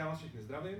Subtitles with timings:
[0.00, 0.78] já vás všechny zdravím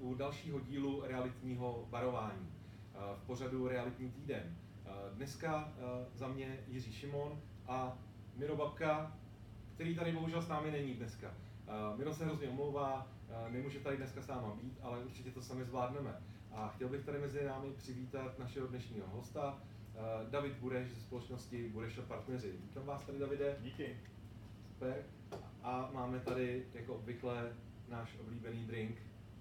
[0.00, 2.48] uh, u dalšího dílu realitního barování
[2.94, 4.56] uh, v pořadu Realitní týden.
[4.84, 5.72] Uh, dneska
[6.14, 7.98] za mě Jiří Šimon a
[8.36, 9.16] Miro Babka,
[9.74, 11.34] který tady bohužel s námi není dneska.
[11.96, 13.06] Miro se hrozně omlouvá,
[13.48, 16.22] nemůže tady dneska s náma být, ale určitě to sami zvládneme.
[16.52, 19.58] A chtěl bych tady mezi námi přivítat našeho dnešního hosta,
[20.30, 22.52] David Bureš ze společnosti Bureš a partneři.
[22.62, 23.56] Vítám vás tady, Davide.
[23.60, 24.00] Díky.
[24.68, 25.04] Super.
[25.62, 27.52] A máme tady, jako obvykle,
[27.92, 28.96] náš oblíbený drink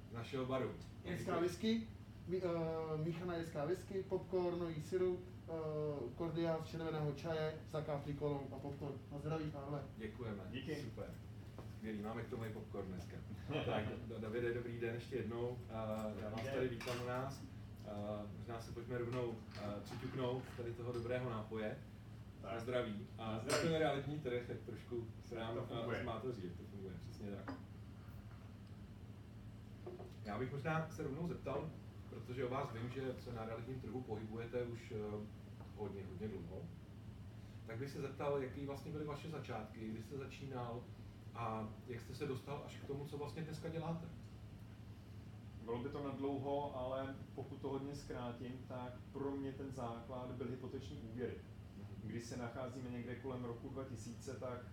[0.09, 0.71] z našeho baru.
[1.03, 1.87] Jeská whisky,
[2.27, 2.51] mi, uh,
[3.03, 5.55] míchaná jeská whisky, popcornový syrup, uh,
[6.15, 8.95] kordiál z červeného čaje, zakávlí kolou a popcorn.
[9.11, 9.83] Na zdraví, pánové.
[9.97, 10.43] Děkujeme.
[10.51, 10.75] Díky.
[10.75, 11.05] Super.
[11.77, 13.17] Skvělý, máme k tomu i popcorn dneska.
[13.65, 13.83] tak,
[14.19, 15.47] Davide, dobrý den ještě jednou.
[15.49, 17.41] Uh, já vás tady vítám u nás.
[17.41, 19.35] Uh, možná si pojďme rovnou uh,
[19.83, 21.77] přiťuknout tady toho dobrého nápoje.
[22.41, 22.53] Tak.
[22.53, 23.07] Na zdraví.
[23.17, 23.77] A zdraví.
[23.77, 25.97] realitní trh, tak trošku se nám To funguje.
[25.97, 27.55] uh, zmátoří, jak to funguje, přesně tak.
[30.25, 31.69] Já bych možná se rovnou zeptal,
[32.09, 35.23] protože o vás vím, že se na realitním trhu pohybujete už uh,
[35.75, 36.61] hodně, hodně dlouho.
[37.67, 40.83] Tak bych se zeptal, jaký vlastně byly vaše začátky, kdy jste začínal
[41.33, 44.07] a jak jste se dostal až k tomu, co vlastně dneska děláte.
[45.65, 50.31] Bylo by to na dlouho, ale pokud to hodně zkrátím, tak pro mě ten základ
[50.31, 51.37] byl hypoteční úvěry.
[52.03, 54.65] Když se nacházíme někde kolem roku 2000, tak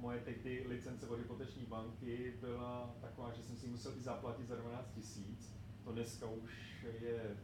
[0.00, 4.56] moje tehdy licence od hypoteční banky byla taková, že jsem si musel i zaplatit za
[4.56, 5.54] 12 tisíc.
[5.84, 7.36] To dneska už je eh,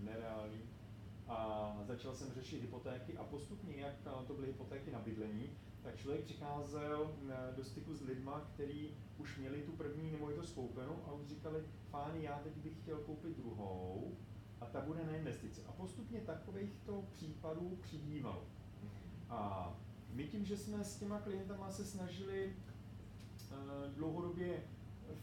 [0.00, 0.60] nereálný.
[1.28, 3.94] A začal jsem řešit hypotéky a postupně, jak
[4.26, 5.50] to byly hypotéky na bydlení,
[5.82, 10.96] tak člověk přicházel eh, do styku s lidma, kteří už měli tu první nemovitost koupenou
[11.06, 14.16] a už říkali, páni, já teď bych chtěl koupit druhou
[14.60, 15.64] a ta bude na investici.
[15.68, 18.44] A postupně takovýchto případů přibývalo.
[19.30, 19.72] A
[20.18, 23.54] my tím, že jsme s těma klientama se snažili eh,
[23.96, 24.62] dlouhodobě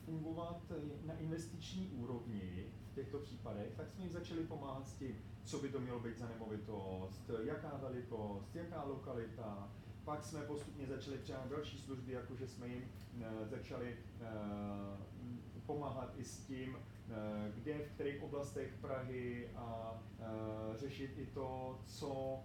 [0.06, 0.72] fungovat
[1.06, 5.70] na investiční úrovni v těchto případech, tak jsme jim začali pomáhat s tím, co by
[5.70, 9.72] to mělo být za nemovitost, jaká velikost, jaká lokalita.
[10.06, 12.84] Pak jsme postupně začali přijámat další služby, jako že jsme jim
[13.22, 14.26] eh, začali eh,
[15.66, 16.78] pomáhat i s tím,
[17.56, 20.00] kde, v kterých oblastech Prahy a
[20.76, 22.40] řešit i to, co,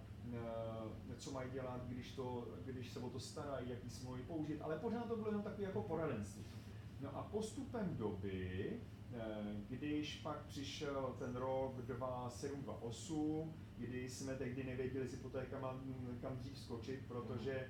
[1.16, 5.08] co mají dělat, když, to, když se o to starají, jaký smlouvy použít, ale pořád
[5.08, 6.44] to bylo jenom takové jako poradenství.
[7.00, 8.72] No a postupem doby,
[9.12, 9.20] eh,
[9.69, 15.80] když pak přišel ten rok 2728, kdy jsme tehdy nevěděli s hypotékama,
[16.20, 17.69] kam dřív skočit, protože eh,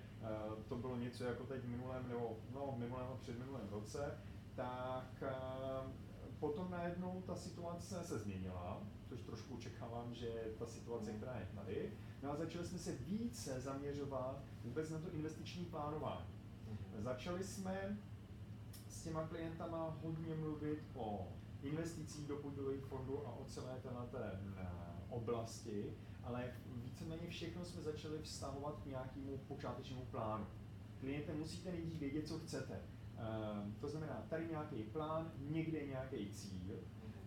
[0.68, 4.18] to bylo něco jako teď v minulém, nebo no, v minulém a předminulém roce,
[4.54, 6.09] tak eh,
[6.40, 11.92] potom najednou ta situace se změnila, což trošku očekávám, že ta situace, která je tady.
[12.22, 16.26] No a začali jsme se více zaměřovat vůbec na to investiční plánování.
[16.98, 17.98] Začali jsme
[18.88, 21.28] s těma klientama hodně mluvit o
[21.62, 24.06] investicích do podílových fondů a o celé této
[25.08, 30.46] oblasti, ale víceméně všechno jsme začali vztahovat k nějakému počátečnímu plánu.
[31.00, 32.80] Klientem musíte nejdřív vědět, co chcete.
[33.20, 36.78] Ehm, To znamená, tady nějaký plán, někde nějaký cíl.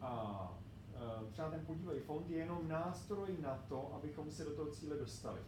[0.01, 0.57] A
[0.93, 4.97] ehm, třeba ten podílový fond je jenom nástroj na to, abychom se do toho cíle
[4.97, 5.39] dostali.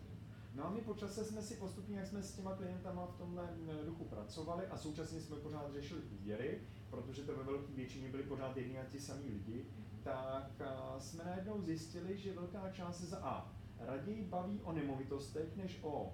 [0.55, 3.43] No a my po čase jsme si postupně, jak jsme s těma klientama v tomhle
[3.43, 8.23] mm, duchu pracovali a současně jsme pořád řešili úvěry, protože to ve velké většině byli
[8.23, 9.65] pořád jedni a ti samí lidi,
[10.03, 15.55] tak a, jsme najednou zjistili, že velká část se za A raději baví o nemovitostech
[15.55, 16.13] než o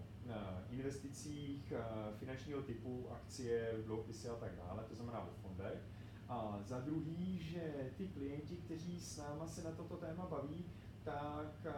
[0.70, 1.78] investicích e,
[2.18, 5.80] finančního typu, akcie, dluhopisy a tak dále, to znamená o fondech.
[6.30, 10.66] A za druhý, že ty klienti, kteří s náma se na toto téma baví,
[11.04, 11.72] tak a,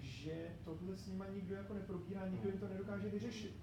[0.00, 3.56] že tohle s nima nikdo jako neprobírá, nikdo jim to nedokáže vyřešit.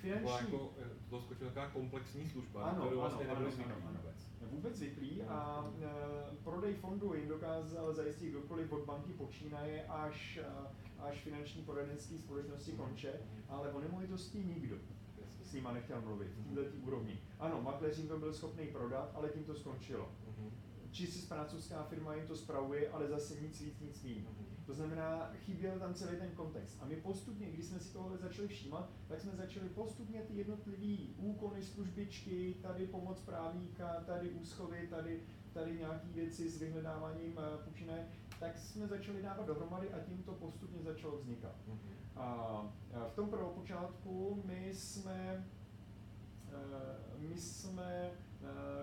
[0.00, 3.98] Finanční, jako, eh, to skočila taková komplexní služba, Ano, kterou ano, vlastně ano, ano, ano.
[4.02, 4.29] vůbec.
[4.46, 5.88] Vůbec zvyklý a e,
[6.44, 12.72] prodej fondu jim dokázal zajistit kdokoliv od banky počínaje až, e, až finanční poradenské společnosti
[12.72, 14.76] konče, ale o nemovitosti nikdo
[15.50, 17.20] s nima nechtěl mluvit v této úrovni.
[17.38, 20.08] Ano, makléř jim to byl schopný prodat, ale tím to skončilo.
[20.28, 20.50] Mhm.
[20.90, 24.24] Čistě francouzská firma jim to spravuje, ale zase nic víc, nic méně.
[24.70, 26.78] To znamená, chyběl tam celý ten kontext.
[26.82, 31.14] A my postupně, když jsme si tohle začali všímat, tak jsme začali postupně ty jednotlivé
[31.16, 35.22] úkony, službičky, tady pomoc právníka, tady úschovy, tady,
[35.52, 38.08] tady nějaké věci s vyhledáváním eh, počínaje,
[38.40, 41.54] tak jsme začali dávat dohromady a tím to postupně začalo vznikat.
[41.66, 41.78] Mhm.
[42.16, 42.62] A
[43.08, 45.46] v tom prvopočátku my jsme
[46.48, 48.10] eh, my jsme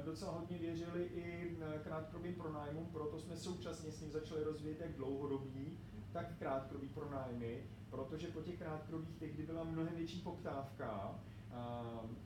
[0.06, 4.94] docela hodně věřili i eh, krátkodobým pronájmům, proto jsme současně s ním začali rozvíjet jak
[4.94, 5.80] dlouhodobý,
[6.14, 11.20] tak krátkodobý pronájmy, protože po těch krátkodobých tehdy byla mnohem větší poptávka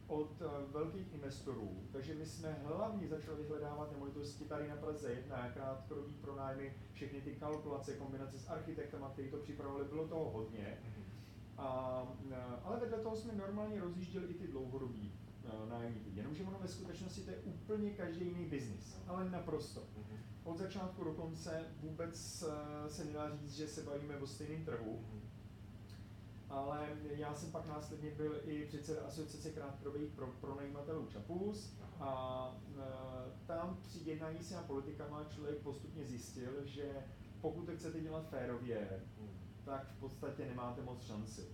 [0.08, 0.42] od
[0.72, 1.78] velkých investorů.
[1.92, 7.32] Takže my jsme hlavně začali vyhledávat nemovitosti tady na Praze 1, krátkodobý pronájmy, všechny ty
[7.36, 10.78] kalkulace, kombinace s architektama, kteří to připravovali, bylo toho hodně.
[11.58, 11.68] A,
[12.64, 15.21] ale vedle toho jsme normálně rozjížděli i ty dlouhodobí
[15.70, 16.12] nájemníky.
[16.14, 19.84] Jenomže ono ve skutečnosti to je úplně každý jiný biznis, ale naprosto.
[20.44, 22.44] Od začátku do konce vůbec
[22.88, 25.06] se nedá říct, že se bavíme o stejném trhu.
[26.50, 32.82] Ale já jsem pak následně byl i předseda asociace krátkodobých pro, pronajímatelů Čapus a e,
[33.48, 37.08] tam při jednání s politikama člověk postupně zjistil, že
[37.42, 39.04] pokud to chcete dělat férově,
[39.66, 41.48] tak v podstatě nemáte moc šanci.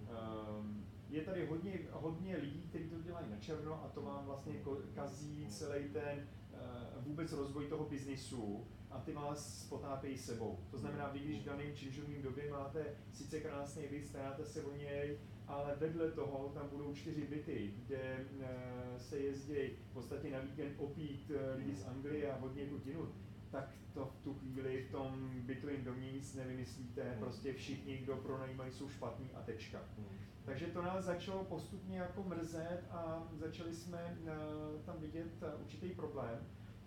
[0.00, 4.54] Um, je tady hodně, hodně lidí, kteří to dělají na černo a to vám vlastně
[4.94, 10.58] kazí celý ten uh, vůbec rozvoj toho biznisu a ty vás potápějí sebou.
[10.70, 14.76] To znamená, vy když v daném činžovním době máte sice krásný byt, staráte se o
[14.76, 19.54] něj, ale vedle toho tam budou čtyři byty, kde e, se jezdí
[19.90, 23.12] v podstatě na víkend opít e, lidi z Anglie a hodně jinut,
[23.50, 27.18] tak to v tu chvíli v tom bytovém domě nic nevymyslíte, hmm.
[27.18, 29.80] prostě všichni, kdo pronajímají, jsou špatní a tečka.
[29.98, 30.18] Hmm.
[30.44, 35.88] Takže to nás začalo postupně jako mrzet a začali jsme uh, tam vidět uh, určitý
[35.88, 36.38] problém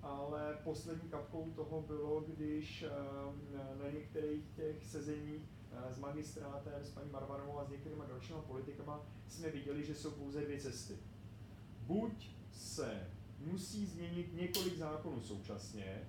[0.01, 2.89] ale poslední kapkou toho bylo, když eh,
[3.83, 5.41] na některých těch sezeních
[5.71, 10.11] eh, s magistrátem, s paní Marvanovou a s některými dalšími politikama jsme viděli, že jsou
[10.11, 10.97] pouze dvě cesty.
[11.79, 13.07] Buď se
[13.37, 16.07] musí změnit několik zákonů současně,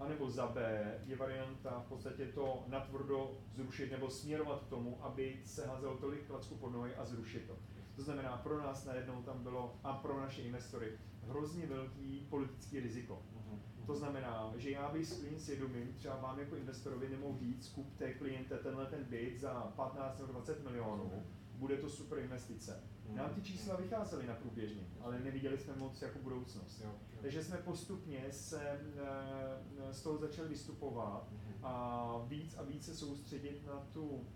[0.00, 5.40] anebo za B je varianta v podstatě to natvrdo zrušit nebo směrovat k tomu, aby
[5.44, 7.58] se házelo tolik klacku pod nohy a zrušit to.
[7.96, 13.22] To znamená, pro nás najednou tam bylo a pro naše investory hrozně velký politický riziko.
[13.36, 13.86] Uh-huh.
[13.86, 18.14] To znamená, že já bych s klient svědomím, třeba vám jako investorovi nemohu říct, kupte
[18.14, 22.93] kliente tenhle ten byt za 15 nebo 20 milionů, bude to super investice.
[23.12, 26.82] Nám ty čísla vycházely na průběžně, ale neviděli jsme moc jako budoucnost.
[27.20, 31.54] Takže jsme postupně se eh, z toho začali vystupovat uh-huh.
[31.62, 34.26] a víc a víc se soustředit na tu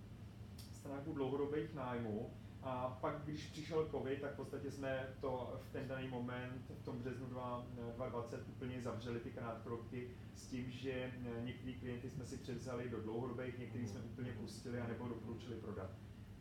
[0.72, 2.30] stránku dlouhodobých nájmů,
[2.62, 6.84] a pak, když přišel covid, tak v podstatě jsme to v ten daný moment, v
[6.84, 12.36] tom březnu 2020, úplně zavřeli ty krátkodobky s tím, že eh, některý klienty jsme si
[12.36, 15.90] převzali do dlouhodobých, některý jsme úplně pustili a nebo doporučili prodat.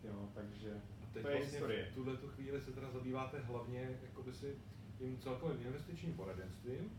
[0.04, 0.82] Jo, takže
[1.14, 1.88] teď to je vlastně historie.
[1.92, 4.56] V tuhle tu chvíli se teda zabýváte hlavně jakoby si
[4.98, 6.92] tím celkovým investičním poradenstvím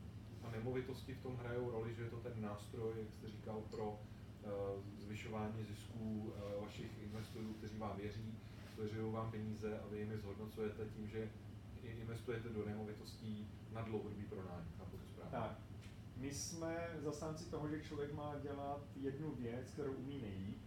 [0.42, 3.90] a nemovitosti v tom hrajou roli, že je to ten nástroj, jak jste říkal, pro
[3.90, 4.50] uh,
[4.98, 8.38] zvyšování zisků uh, vašich investorů, kteří vám věří
[8.74, 11.30] svěřují vám peníze a vy jim zhodnocujete tím, že
[11.82, 14.66] investujete do nemovitostí na dlouhodobý pronájem.
[15.30, 15.60] Tak,
[16.16, 20.62] my jsme zastánci toho, že člověk má dělat jednu věc, kterou umí nejlíp.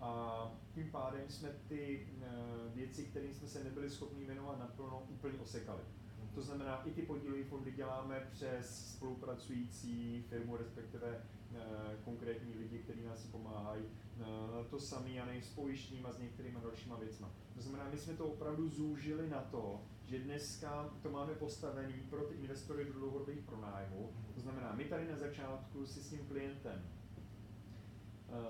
[0.00, 5.38] A tím pádem jsme ty uh, věci, kterým jsme se nebyli schopni věnovat naplno, úplně
[5.38, 5.80] osekali.
[5.80, 6.34] Mm-hmm.
[6.34, 11.58] To znamená, i ty podílové fondy děláme přes spolupracující firmu, respektive uh,
[12.04, 13.84] konkrétní lidi, kteří nás pomáhají
[14.20, 17.26] Eh, to samé a nej s pojištním a s některými dalšíma věcmi.
[17.54, 22.24] To znamená, my jsme to opravdu zúžili na to, že dneska to máme postavený pro
[22.24, 24.12] ty investory do dlouhodobých pronájmů.
[24.34, 26.82] To znamená, my tady na začátku si s tím klientem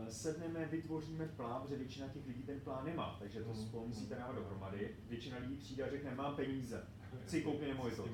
[0.08, 4.34] sedneme, vytvoříme plán, protože většina těch lidí ten plán nemá, takže to spolu musíte dávat
[4.34, 4.96] dohromady.
[5.08, 6.86] Většina lidí přijde a řekne, mám peníze,
[7.24, 8.10] chci koupit nemovitost.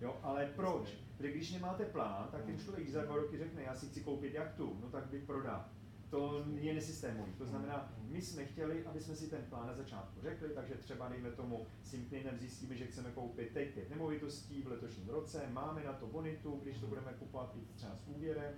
[0.00, 0.88] Jo, ale proč?
[1.16, 4.34] Protože když nemáte plán, tak ten člověk za dva roky řekne, já si chci koupit
[4.34, 5.72] jachtu, no tak bych prodá
[6.12, 7.32] to je nesystémový.
[7.32, 11.08] To znamená, my jsme chtěli, aby jsme si ten plán na začátku řekli, takže třeba
[11.08, 11.94] dejme tomu s
[12.40, 16.78] zjistíme, že chceme koupit teď pět nemovitostí v letošním roce, máme na to bonitu, když
[16.78, 18.54] to budeme kupovat i třeba s úvěrem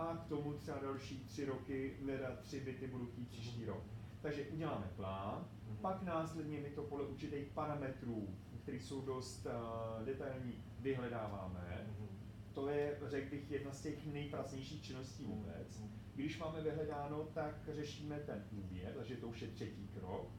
[0.00, 3.82] a k tomu třeba další tři roky, teda tři byty budu chtít příští rok.
[4.22, 5.48] Takže uděláme plán,
[5.80, 8.28] pak následně my to podle určitých parametrů,
[8.62, 11.86] které jsou dost uh, detailní, vyhledáváme.
[12.52, 15.82] To je, řekl bych, jedna z těch nejpracnějších činností vůbec.
[16.14, 20.30] Když máme vyhledáno, tak řešíme ten úvěr, takže to už je třetí krok.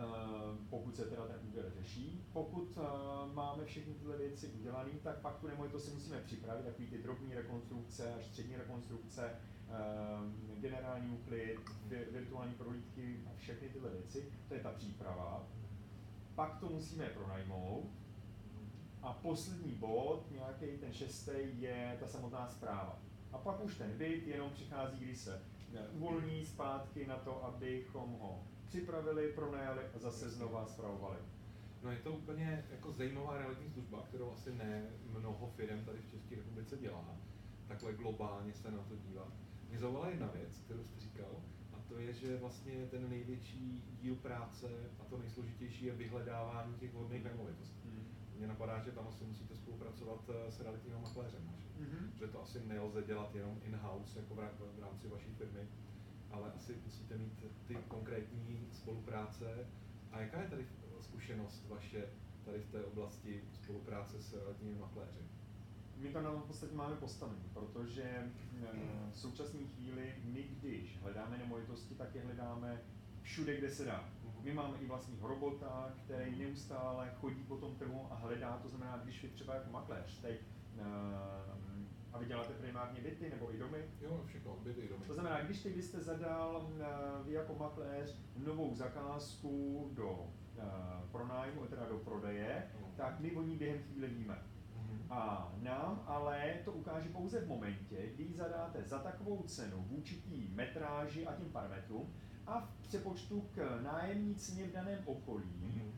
[0.00, 2.24] Uh, pokud se teda ten úvěr řeší.
[2.32, 6.88] Pokud uh, máme všechny tyhle věci udělané, tak pak tu nemovitost si musíme připravit, takový
[6.88, 9.30] ty drobné rekonstrukce až střední rekonstrukce,
[9.68, 11.58] uh, generální úklid,
[12.12, 15.48] virtuální prohlídky a všechny tyhle věci, to je ta příprava.
[16.34, 17.90] Pak to musíme pronajmout.
[19.02, 23.02] A poslední bod, nějaký ten šestý, je ta samotná zpráva.
[23.32, 25.42] A pak už ten byt jenom přichází, když se
[25.74, 31.18] eh, uvolní zpátky na to, abychom ho připravili, pronajali a zase znova zpravovali.
[31.82, 36.10] No je to úplně jako zajímavá realitní služba, kterou asi ne mnoho firm tady v
[36.10, 37.16] České republice dělá.
[37.68, 39.32] Takhle globálně se na to dívat.
[39.68, 44.14] Mě zaujala jedna věc, kterou jste říkal, a to je, že vlastně ten největší díl
[44.14, 44.68] práce
[45.00, 47.88] a to nejsložitější je vyhledávání těch vhodných nemovitostí.
[47.88, 48.06] Mm.
[48.36, 51.84] Mně napadá, že tam asi musíte spolupracovat eh, s realitním makléřem, že?
[51.84, 52.18] Mm-hmm.
[52.18, 55.68] že to asi nelze dělat jenom in-house jako v rámci vaší firmy,
[56.30, 59.66] ale asi musíte mít ty konkrétní spolupráce.
[60.12, 60.66] A jaká je tady
[61.00, 62.06] zkušenost vaše
[62.44, 65.20] tady v té oblasti spolupráce s realitními makléři?
[65.96, 68.30] My to na v podstatě máme postavené, protože eh,
[69.12, 72.80] v současné chvíli my, když hledáme nemovitosti, tak je hledáme
[73.22, 74.08] všude, kde se dá.
[74.24, 74.44] Mhm.
[74.44, 79.00] My máme i vlastního robota, který neustále chodí po tom trhu a hledá, to znamená,
[79.04, 80.40] když vy třeba jako makléř teď
[80.74, 81.69] uh,
[82.12, 83.84] a vy děláte primárně byty nebo i domy?
[84.00, 85.04] Jo, všechno, byty i domy.
[85.06, 90.64] To znamená, když teď byste zadal uh, vy jako makléř novou zakázku do uh,
[91.12, 94.38] pronájmu, teda do prodeje, uh tak my o ní během chvíle víme.
[95.10, 99.92] A nám ale to ukáže pouze v momentě, kdy ji zadáte za takovou cenu v
[99.92, 102.14] určitý metráži a tím parametrům
[102.46, 105.92] a v přepočtu k nájemní ceně v daném okolí mm-hmm.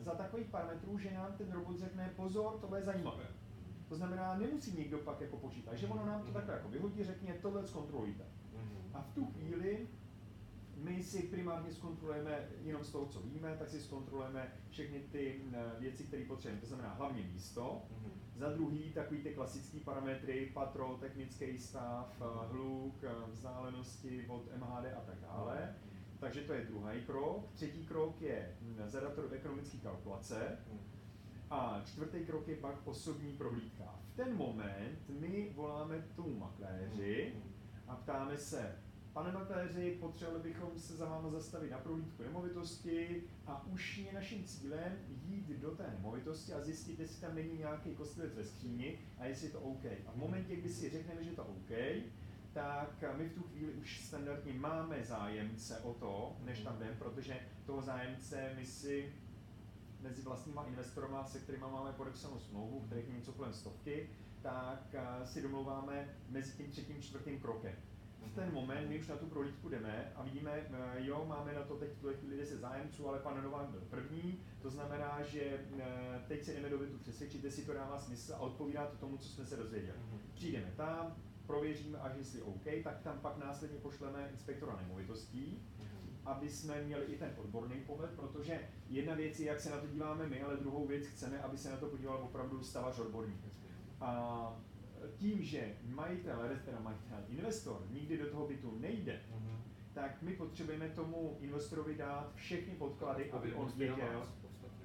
[0.00, 3.24] za takových parametrů, že nám ten robot řekne pozor, to je zajímavé.
[3.88, 7.34] To znamená, nemusí někdo pak jako počítat, že ono nám to takhle jako vyhodí, řekne,
[7.42, 8.24] tohle zkontrolujte.
[8.54, 8.90] Mhm.
[8.94, 9.88] A v tu chvíli
[10.76, 15.80] my si primárně zkontrolujeme jenom z toho, co víme, tak si zkontrolujeme všechny ty eh,
[15.80, 16.60] věci, které potřebujeme.
[16.60, 18.38] To znamená hlavně místo, mm-hmm.
[18.40, 22.48] za druhý takový ty klasické parametry, patro, technický stav, mm-hmm.
[22.48, 25.56] hluk, eh, vzdálenosti od MHD a tak dále.
[25.56, 26.18] Mm-hmm.
[26.18, 27.52] Takže to je druhý krok.
[27.52, 30.58] Třetí krok je zadat ekonomické kalkulace.
[30.72, 30.95] Mm-hmm.
[31.50, 33.94] A čtvrtý krok je pak osobní prohlídka.
[34.12, 37.34] V ten moment my voláme tomu makléři
[37.88, 38.76] a ptáme se,
[39.16, 44.44] Pane makléři, potřebovali bychom se za váma zastavit na prohlídku nemovitosti a už je naším
[44.44, 49.24] cílem jít do té nemovitosti a zjistit, jestli tam není nějaký kostlivec ve skříni a
[49.24, 49.84] jestli je to OK.
[50.06, 51.70] A v momentě, kdy si řekneme, že to OK,
[52.52, 57.40] tak my v tu chvíli už standardně máme zájemce o to, než tam jdem, protože
[57.66, 59.12] toho zájemce my si
[60.00, 64.10] mezi vlastníma investorama, se kterými máme podepsanou smlouvu, kterých je něco kolem stovky,
[64.42, 67.76] tak si domlouváme mezi tím třetím, čtvrtým krokem
[68.26, 71.62] v ten moment my už na tu prohlídku jdeme a vidíme, eh, jo, máme na
[71.62, 75.40] to teď tuhle chvíli 10 zájemců, ale pan Novák byl první, to znamená, že
[75.78, 79.16] eh, teď se jdeme do bytu přesvědčit, jestli to dává smysl a odpovídá to tomu,
[79.16, 79.98] co jsme se dozvěděli.
[79.98, 80.20] Mhm.
[80.34, 85.95] Přijdeme tam, prověříme, až jestli OK, tak tam pak následně pošleme inspektora nemovitostí, mhm.
[86.26, 89.86] Aby jsme měli i ten odborný pohled, protože jedna věc je, jak se na to
[89.86, 93.40] díváme my, ale druhou věc chceme, aby se na to podíval opravdu stavař odborník.
[94.00, 94.60] A
[95.16, 99.56] tím, že majitel, respektive majitel, investor nikdy do toho bytu nejde, mm-hmm.
[99.92, 104.28] tak my potřebujeme tomu investorovi dát všechny podklady, aby on věděl,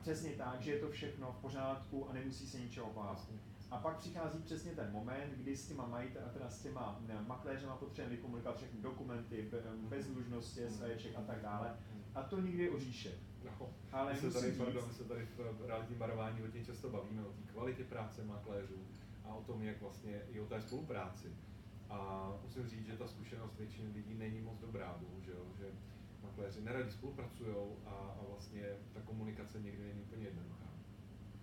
[0.01, 3.27] přesně tak, že je to všechno v pořádku a nemusí se ničeho bát.
[3.71, 8.15] A pak přichází přesně ten moment, kdy s těma majiteli, teda s těma makléřema potřebujeme
[8.15, 9.51] vykomunikovat všechny dokumenty,
[9.89, 10.73] bezlužnosti, mhm.
[10.73, 11.75] SVček a tak dále.
[12.15, 13.15] A to nikdy je oříšek.
[13.43, 17.25] No, Ale my se, tady, pardon, my se tady v realitním varování hodně často bavíme
[17.25, 18.85] o té kvalitě práce makléřů,
[19.25, 21.27] a o tom, jak vlastně i o té spolupráci.
[21.89, 25.65] A musím říct, že ta zkušenost většiny lidí není moc dobrá, bohužel, že
[26.23, 28.63] makléři neradi spolupracují a, a vlastně
[28.93, 30.70] ta komunikace někdy není úplně jednoduchá.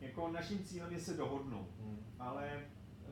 [0.00, 1.98] Jako naším cílem je se dohodnout, hmm.
[2.18, 2.60] ale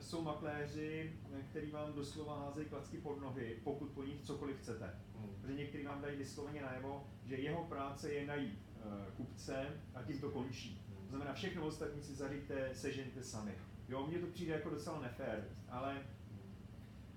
[0.00, 1.12] jsou makléři,
[1.50, 4.94] který vám doslova házejí klacky pod nohy, pokud po nich cokoliv chcete.
[5.18, 5.34] Hmm.
[5.40, 10.20] Protože někteří vám dají vysloveně najevo, že jeho práce je najít uh, kupce a tím
[10.20, 10.82] to končí.
[10.88, 10.96] Hmm.
[10.96, 13.54] To znamená, všechno ostatní si zaříďte, sežeňte sami.
[13.88, 16.02] Jo, mně to přijde jako docela nefér, ale,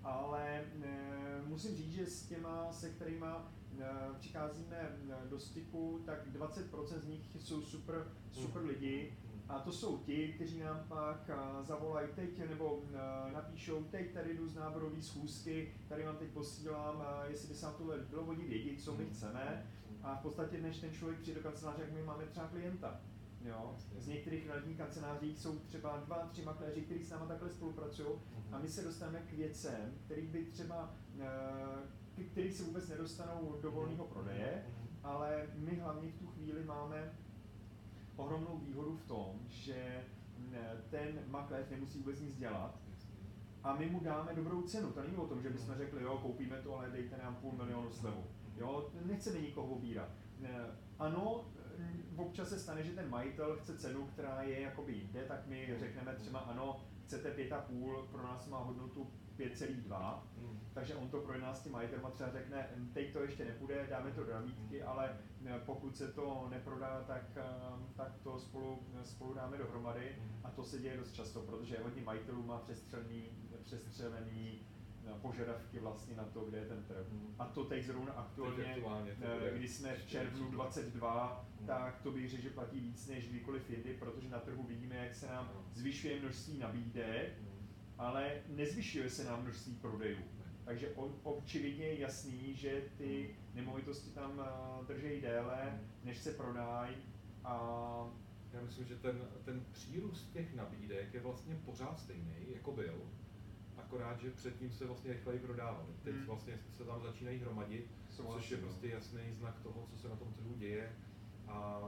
[0.03, 3.85] ale e, musím říct, že s těma, se kterými e,
[4.19, 9.17] přicházíme e, do styku, tak 20% z nich jsou super, super lidi,
[9.49, 11.29] a to jsou ti, kteří nám pak
[11.61, 12.81] zavolají teď nebo
[13.33, 17.75] napíšou, teď tady jdu z náborové schůzky, tady vám teď posílám, jestli by se nám
[17.75, 19.65] tohle bylo oni vědět, co my chceme.
[20.03, 23.01] A v podstatě, než ten člověk přijde do kanceláře, jak my máme třeba klienta.
[23.45, 23.75] Jo?
[23.97, 28.09] Z některých realitních kanceláří jsou třeba dva, tři makléři, kteří s námi takhle spolupracují
[28.51, 30.93] a my se dostaneme k věcem, který by třeba,
[32.31, 34.65] který se vůbec nedostanou do volného prodeje,
[35.03, 37.13] ale my hlavně v tu chvíli máme
[38.19, 40.03] ohromnou výhodu v tom, že
[40.53, 42.79] eh, ten makléř nemusí vůbec nic dělat,
[43.63, 44.91] a my mu dáme dobrou cenu.
[44.91, 47.91] To není o tom, že bychom řekli, jo, koupíme to, ale dejte nám půl milionu
[47.91, 48.23] slevu.
[48.57, 50.09] Jo, nechceme nikoho obírat.
[50.43, 50.65] Eh,
[50.99, 51.45] ano,
[52.15, 56.15] občas se stane, že ten majitel chce cenu, která je jakoby jinde, tak my řekneme
[56.15, 60.59] třeba ano, chcete 5,5, pro nás má hodnotu 5,2, mm.
[60.73, 63.87] takže on to pro nás s tím majitelem třeba řekne, hm, teď to ještě nepůjde,
[63.89, 64.87] dáme to do nabídky, mm.
[64.87, 67.23] ale hm, pokud se to neprodá, tak,
[67.75, 70.39] hm, tak to spolu, spolu dáme dohromady mm.
[70.43, 73.29] a to se děje dost často, protože hodně majitelů má přestřelený,
[73.63, 74.67] přestřelený
[75.13, 77.07] požadavky vlastně na to, kde je ten trh.
[77.11, 77.35] Hmm.
[77.39, 80.51] A to teď zrovna aktuálně, Teď aktuálně eh, když jsme v červnu příklad.
[80.53, 81.67] 22, Hmm.
[81.67, 85.15] tak to bych řekl, že platí víc než kdykoliv jindy, protože na trhu vidíme, jak
[85.15, 85.63] se nám Ano.
[85.73, 87.67] zvyšuje množství nabídek, Hmm.
[87.97, 90.17] ale nezvyšuje se nám množství prodejů.
[90.65, 95.87] Takže očividně je jasný, že ty nemovitosti tam eh, držejí déle, Hmm.
[96.03, 96.95] než se prodají
[97.43, 98.07] a
[98.53, 103.01] Já myslím, že ten, ten přírůst těch nabídek je vlastně pořád stejný, jako byl,
[103.89, 105.93] akorát, že předtím se vlastně rychleji prodávali.
[106.03, 106.25] Teď Hmm.
[106.25, 108.63] vlastně se tam začínají hromadit, Souhlasím, což je no.
[108.63, 110.95] prostě jasný znak toho, co se na tom trhu děje.
[111.47, 111.79] A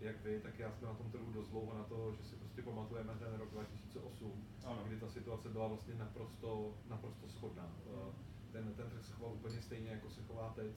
[0.00, 2.62] jak vy, tak já jsme na tom trhu dost dlouho na to, že si prostě
[2.62, 4.82] pamatujeme ten rok 2008, Ano.
[4.86, 7.76] kdy ta situace byla vlastně naprosto, naprosto shodná.
[7.86, 8.12] Eh,
[8.52, 10.72] Ten, ten trh se choval úplně stejně, jako se chová teď.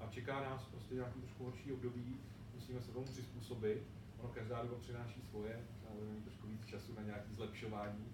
[0.00, 2.20] A čeká nás prostě nějaký trošku horší období,
[2.54, 3.82] musíme se tomu přizpůsobit.
[4.18, 5.54] Ono každá doba přináší svoje,
[5.86, 8.04] ale budeme mít trošku víc času na nějaké zlepšování.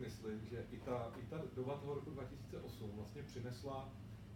[0.00, 3.88] Myslím, že i ta, i ta doba toho roku 2008 vlastně přinesla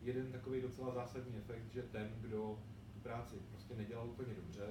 [0.03, 2.59] jeden takový docela zásadní efekt, že ten, kdo
[2.95, 4.67] tu práci prostě nedělal úplně dobře,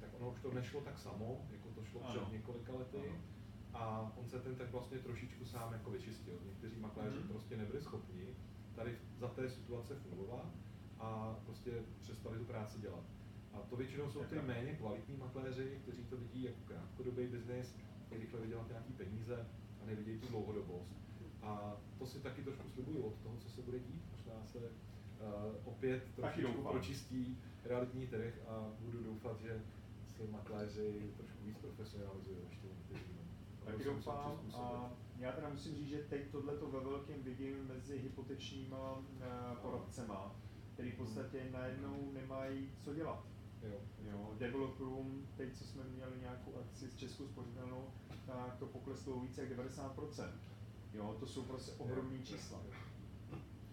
[0.00, 2.20] tak ono už to nešlo tak samo, jako to šlo Ano.
[2.20, 2.98] před několika lety.
[2.98, 3.18] Ano.
[3.72, 6.38] A on se ten tak vlastně trošičku sám jako vyčistil.
[6.46, 7.28] Někteří makléři Mhm.
[7.28, 8.36] prostě nebyli schopni
[8.74, 10.46] tady za té situace fungovat
[10.98, 11.70] a prostě
[12.00, 13.04] přestali tu práci dělat.
[13.52, 14.46] A to většinou jsou ty Tak.
[14.46, 17.74] méně kvalitní makléři, kteří to vidí jako krátkodobý biznis,
[18.10, 19.46] rychle vydělat nějaký peníze
[19.82, 20.92] a nevidějí tu dlouhodobost.
[21.42, 24.02] A to si taky trošku slibuju od toho, co se bude dít.
[24.16, 24.64] Možná se uh,
[25.64, 29.62] opět trošičku pročistí realitní trh a budu doufat, že
[30.06, 33.10] se makléři trošku víc profesionalizují ještě někteří.
[33.64, 39.02] Taky doufám a já teda musím říct, že teď tohleto ve velkém vidím mezi hypotečníma
[39.20, 39.26] eh,
[39.62, 40.36] poradcema,
[40.74, 43.29] který v podstatě najednou nemají co dělat.
[43.62, 43.80] Jo.
[44.10, 47.84] Jo, developerům, teď co jsme měli nějakou akci s Českou spořitelnou,
[48.26, 50.30] tak to pokleslo více jak 90%.
[50.92, 52.58] Jo, to jsou prostě ohromný čísla.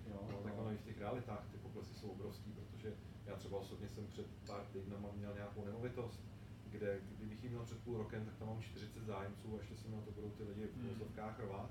[0.10, 2.93] Jo, No, tak ono i v těch realitách ty poklesy jsou obrovský, protože
[3.26, 6.21] já třeba osobně jsem před pár týdnama měl nějakou nemovitost,
[6.71, 9.89] kde kdybych ji měl před půl rokem, tak tam mám 40 zájemců a ještě se
[9.89, 10.86] na to budou ty lidi v Hmm.
[10.89, 11.69] úvozovkách rvát.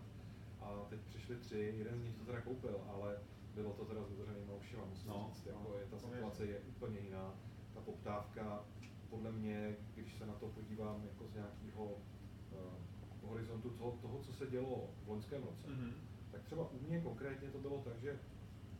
[0.60, 3.18] A teď přišli tři, jeden z nich to teda koupil, ale
[3.54, 6.58] bylo to teda s otevřenýma ušima, musím No, říct, jako no, je, ta situace je
[6.58, 7.34] úplně jiná.
[7.76, 8.64] Ta poptávka,
[9.10, 14.32] podle mě, když se na to podívám jako z nějakého uh, horizontu toho, toho, co
[14.32, 15.92] se dělo v loňském roce, Mhm.
[16.32, 18.18] tak třeba u mě konkrétně to bylo tak, že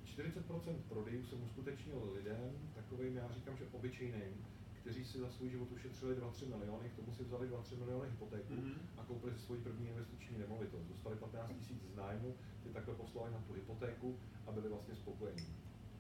[0.05, 4.47] 40% prodejů jsem uskutečnil lidem, takovým já říkám, že obyčejným,
[4.81, 8.53] kteří si za svůj život ušetřili 2-3 miliony, k tomu si vzali 2-3 miliony hypotéku
[8.55, 8.73] Mhm.
[8.99, 10.85] a koupili si svoji první investiční nemovitost.
[10.87, 15.47] Dostali 15 000 z nájmu, ty takhle poslali na tu hypotéku a byli vlastně spokojení.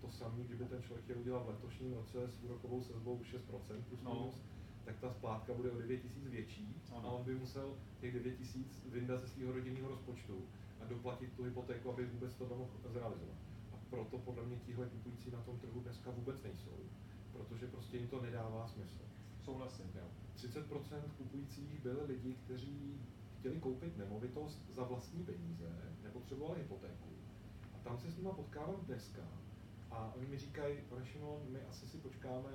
[0.00, 4.02] To samé, kdyby ten člověk chtěl udělat v letošním roce s úrokovou sazbou 6% plus
[4.02, 4.14] No.
[4.14, 4.42] minus,
[4.85, 7.09] tak ta splátka bude o 9 000 větší Ano.
[7.09, 10.44] a on by musel těch 9 000 vyndat ze svého rodinného rozpočtu
[10.80, 13.37] a doplatit tu hypotéku, aby vůbec to mohl zrealizovat.
[13.72, 16.78] A proto podle mě tihle kupující na tom trhu dneska vůbec nejsou,
[17.32, 19.02] protože prostě jim to nedává smysl.
[19.40, 19.90] Souhlasím.
[19.94, 20.04] Jo.
[20.37, 23.00] 30% kupujících byli lidi, kteří
[23.38, 25.68] chtěli koupit nemovitost za vlastní peníze,
[26.02, 27.09] nepotřebovali hypotéku.
[27.74, 29.22] A tam se s nimi potkávám dneska.
[29.96, 32.50] A oni mi říkají, Šimon, my asi si počkáme,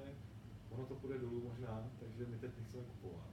[0.69, 3.30] ono to půjde dolů možná, takže my teď nechceme kupovat.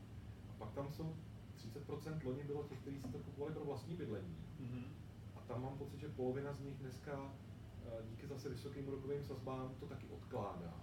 [0.51, 1.17] A pak tam jsou
[1.57, 4.37] 30% loni bylo těch, kteří si to kupovali pro vlastní bydlení.
[4.61, 4.85] Mhm.
[5.37, 7.33] A tam mám pocit, že polovina z nich dneska
[7.87, 10.75] eh, díky zase vysokým úrokovým sazbám to taky odkládá.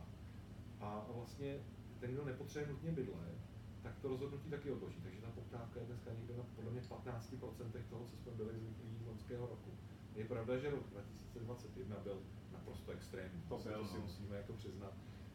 [0.79, 1.59] A vlastně
[1.99, 3.37] ten, kdo nepotřebuje nutně bydlet,
[3.83, 5.01] tak to rozhodnutí taky odloží.
[5.01, 8.97] Takže ta poptávka je dneska někde na podle mě 15% toho, co jsme byli zvyklí
[8.97, 9.71] z loňského roku.
[10.15, 12.21] Je pravda, že rok 2021 byl
[12.65, 13.41] naprosto extrémní.
[13.49, 14.01] To byl, to si no.
[14.01, 14.93] musíme jako přiznat,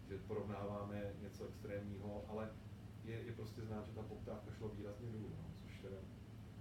[0.09, 2.51] že porovnáváme něco extrémního, ale
[3.05, 5.97] je, je prostě znát, že ta poptávka šla výrazně dolů, no, což teda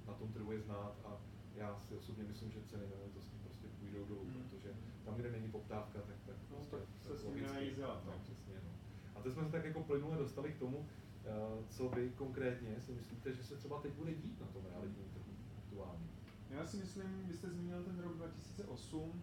[0.08, 1.17] na tom trhu je znát a
[1.55, 4.43] já si osobně myslím, že ceny nemovitostí prostě půjdou dolů, Mm.
[4.49, 4.73] protože
[5.05, 8.12] tam, kde není poptávka, tak, tak, No, prostě, tak se s tím nic dělat, no.
[8.12, 8.69] No, přesně, no.
[9.15, 10.88] A teď jsme se tak jako plynule dostali k tomu,
[11.25, 11.29] eh,
[11.69, 15.34] co vy konkrétně si myslíte, že se třeba teď bude dít na tom realitním trhu
[15.58, 16.08] aktuálně.
[16.49, 19.21] Já si myslím, vy jste zmínil ten rok 2008,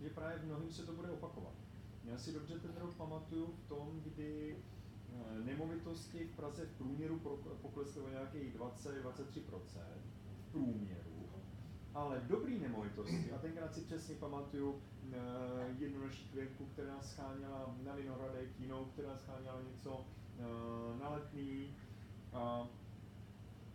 [0.00, 1.54] že právě v mnohým se to bude opakovat.
[2.04, 7.18] Já si dobře ten rok pamatuju v tom, kdy eh, nemovitosti v Praze v průměru
[7.62, 9.40] poklesly o nějakých 20-23%
[10.48, 11.28] v průměru,
[11.94, 14.82] ale dobrý nemovitosti, a tenkrát si přesně pamatuju
[15.12, 15.16] eh,
[15.78, 20.06] jednu naší klientku, která scháněla na Vinohradech, jinou, která scháněla něco
[20.38, 21.76] eh, na letný,
[22.32, 22.68] a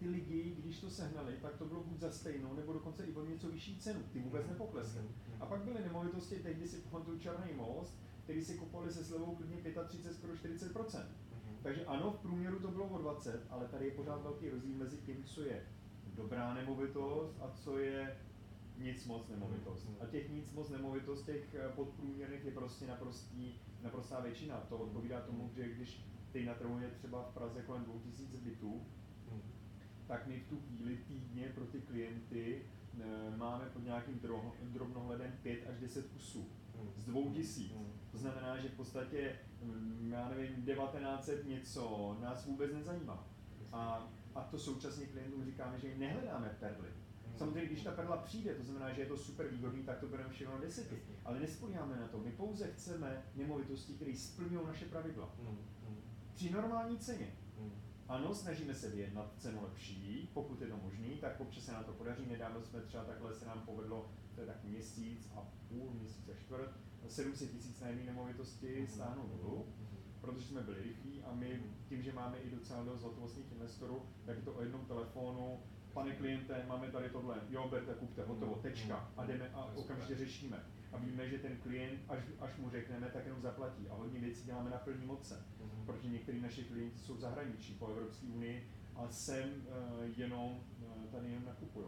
[0.01, 3.25] ty lidi, když to sehnali, tak to bylo buď za stejnou, nebo dokonce i o
[3.25, 3.99] něco vyšší cenu.
[4.13, 5.01] Ty vůbec nepoklesly.
[5.01, 5.11] Mhm.
[5.39, 9.57] A pak byly nemovitosti, tehdy si pamatuju Černý most, který si kupovali se slevou klidně
[9.57, 11.55] 35, skoro 40 Mhm.
[11.63, 14.97] Takže ano, v průměru to bylo o 20, ale tady je pořád velký rozdíl mezi
[14.97, 15.65] tím, co je
[16.15, 18.17] dobrá nemovitost a co je
[18.77, 19.87] nic moc nemovitost.
[19.99, 24.57] A těch nic moc nemovitost, těch eh, podprůměrných je prostě naprostý, naprostá většina.
[24.69, 28.73] To odpovídá tomu, že když teď na trhu je třeba v Praze kolem 2000 bytů,
[28.73, 29.00] Mhm.
[30.11, 32.61] Tak my v tu chvíli týdně pro ty klienty
[33.01, 36.49] eh, máme pod nějakým dro- drobnohledem 5 až 10 kusů
[36.97, 37.73] z 2000.
[37.73, 37.85] Mhm.
[38.11, 43.27] To znamená, že v podstatě, mm, já nevím, 1900 něco nás vůbec nezajímá.
[43.71, 46.89] A, a to současně klientům říkáme, že jim nehledáme perly.
[46.89, 47.37] Mhm.
[47.37, 50.29] Samozřejmě, když ta perla přijde, to znamená, že je to super výhodný, tak to bereme
[50.29, 50.95] všechno na deseti.
[51.25, 52.19] Ale nespolíháme na to.
[52.19, 55.35] My pouze chceme nemovitosti, které splňují naše pravidla.
[56.33, 57.40] Při normální ceně.
[58.11, 61.91] Ano, snažíme se vyjednat cenu lepší, pokud je to možný, tak občas se nám to
[61.93, 62.25] podaří.
[62.25, 66.33] Nedávno jsme třeba takhle se nám povedlo, to je tak měsíc a půl, měsíc a
[66.39, 66.71] čtvrt,
[67.07, 68.87] 700 tisíc na jedné nemovitosti Mhm.
[68.87, 69.97] stáhnout dolů, Mhm.
[70.21, 74.37] protože jsme byli rychlí a my tím, že máme i docela dost hotovostních investorů, tak
[74.37, 75.59] je to o jednom telefonu,
[75.93, 80.63] pane kliente, máme tady tohle, jo, berte, kupte, hotovo, tečka a jdeme a okamžitě řešíme.
[80.91, 83.89] A víme, že ten klient, až, až mu řekneme, tak jenom zaplatí.
[83.89, 85.85] A hodně věcí děláme na plný moce Mhm.
[85.85, 91.03] protože některý naši klienti jsou v zahraničí po Evropské unii a sem uh, jenom uh,
[91.11, 91.85] tady jenom nakupují.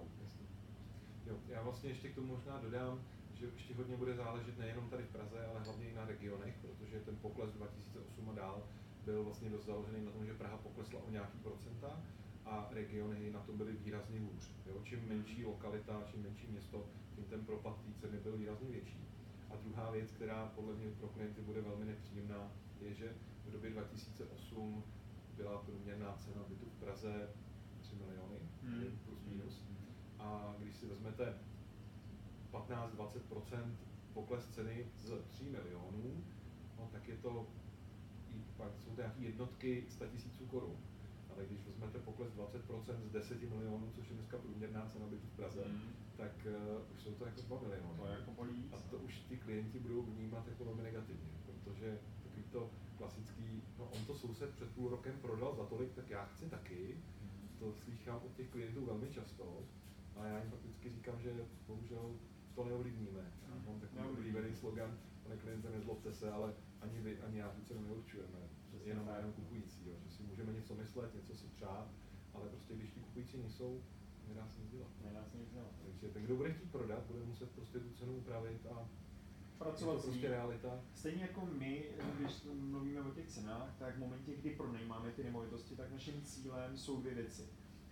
[1.25, 3.01] Jo, já vlastně ještě k tomu možná dodám,
[3.33, 6.99] že ještě hodně bude záležet nejenom tady v Praze, ale hlavně i na regionech, protože
[6.99, 8.63] ten pokles 2008 a dál
[9.05, 12.01] byl vlastně dost založený na tom, že Praha poklesla o nějaký procenta
[12.45, 14.51] a regiony na tom byly výrazně hůř.
[14.65, 14.81] Jo?
[14.83, 19.07] Čím menší lokalita, čím menší město, tím ten propad té ceny byl výrazně větší.
[19.49, 22.51] A druhá věc, která podle mě pro klienty bude velmi nepříjemná,
[22.81, 23.13] je, že
[23.45, 24.83] v době 2008
[25.37, 27.29] byla průměrná cena bytu v Praze
[27.81, 28.99] 3 miliony, Hmm.
[29.05, 29.63] plus minus.
[30.19, 31.33] A když si vezmete
[32.51, 33.75] 15-20%
[34.13, 36.23] pokles ceny z 3 milionů,
[36.79, 37.47] no, tak je to,
[38.29, 40.77] i pak jsou to nějaké jednotky 100 tisíců korun.
[41.35, 45.35] Ale když vezmete pokles 20% z 10 milionů, což je dneska průměrná cena bytu v
[45.35, 45.81] Praze, Mm.
[46.17, 47.97] tak uh, už jsou to jako 2 miliony.
[47.97, 52.43] To jako bolí A to už ty klienti budou vnímat jako velmi negativně, protože takový
[52.51, 56.49] to klasický, no on to soused před půl rokem prodal za tolik, tak já chci
[56.49, 56.97] taky.
[57.59, 59.63] To slychám od těch klientů velmi často
[60.15, 61.33] a já jim pak vždycky říkám, že
[61.67, 62.15] bohužel
[62.55, 63.31] to neovlivníme.
[63.49, 67.61] Já mám takový oblíbený slogan, pane kliente, nezlobte se, ale ani vy, ani já tu
[67.61, 68.39] cenu neurčujeme.
[68.85, 69.17] Jenom, tak.
[69.17, 69.93] jenom kupující, jo.
[70.05, 71.87] že si můžeme něco myslet, něco si přát,
[72.33, 73.81] ale prostě když ti kupující nejsou,
[74.27, 74.91] nedá se nic dělat.
[75.05, 75.71] Nedá se nic dělat.
[75.85, 78.89] Takže ten, kdo bude chtít prodat, bude muset prostě tu cenu upravit a
[79.57, 80.81] Pracovat s prostě realita.
[80.93, 81.85] Stejně jako my,
[82.19, 86.77] když mluvíme o těch cenách, tak v momentě, kdy pronajímáme ty nemovitosti, tak naším cílem
[86.77, 87.41] jsou dvě věci.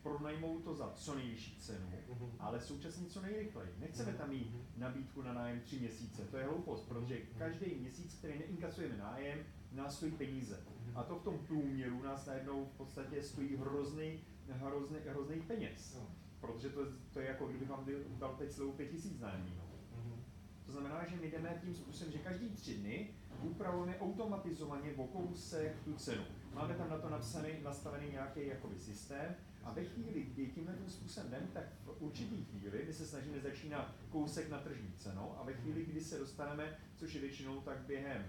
[0.03, 2.31] Pronajmout to za co nejvyšší cenu, Mhm.
[2.39, 3.69] ale současně co nejrychleji.
[3.79, 4.61] Nechceme tam mít Mhm.
[4.77, 6.25] nabídku na nájem tři měsíce.
[6.25, 7.39] To je hloupost, protože Mhm.
[7.39, 9.39] každý měsíc, který neinkasujeme nájem,
[9.71, 10.59] nás stojí peníze.
[10.95, 15.95] A to v tom průměru nás najednou v podstatě stojí hrozný, hrozný, hrozný peněz.
[15.99, 16.07] No.
[16.41, 16.81] Protože to,
[17.13, 17.85] to je jako kdybych vám
[18.19, 19.63] dal- teď celou pět tisíc nájemního.
[19.95, 20.23] Mhm.
[20.65, 23.09] To znamená, že my jdeme tím způsobem, že každý tři dny
[23.43, 26.23] upravujeme automatizovaně o kousek tu cenu.
[26.53, 30.89] Máme tam na to napsaný, nastavený nějaký jakoby systém a ve chvíli, kdy tímhle tím
[30.89, 35.43] způsobem jdeme, tak v určitý chvíli my se snažíme začínat kousek na tržní cenou a
[35.43, 38.25] ve chvíli, kdy se dostaneme, což je většinou tak během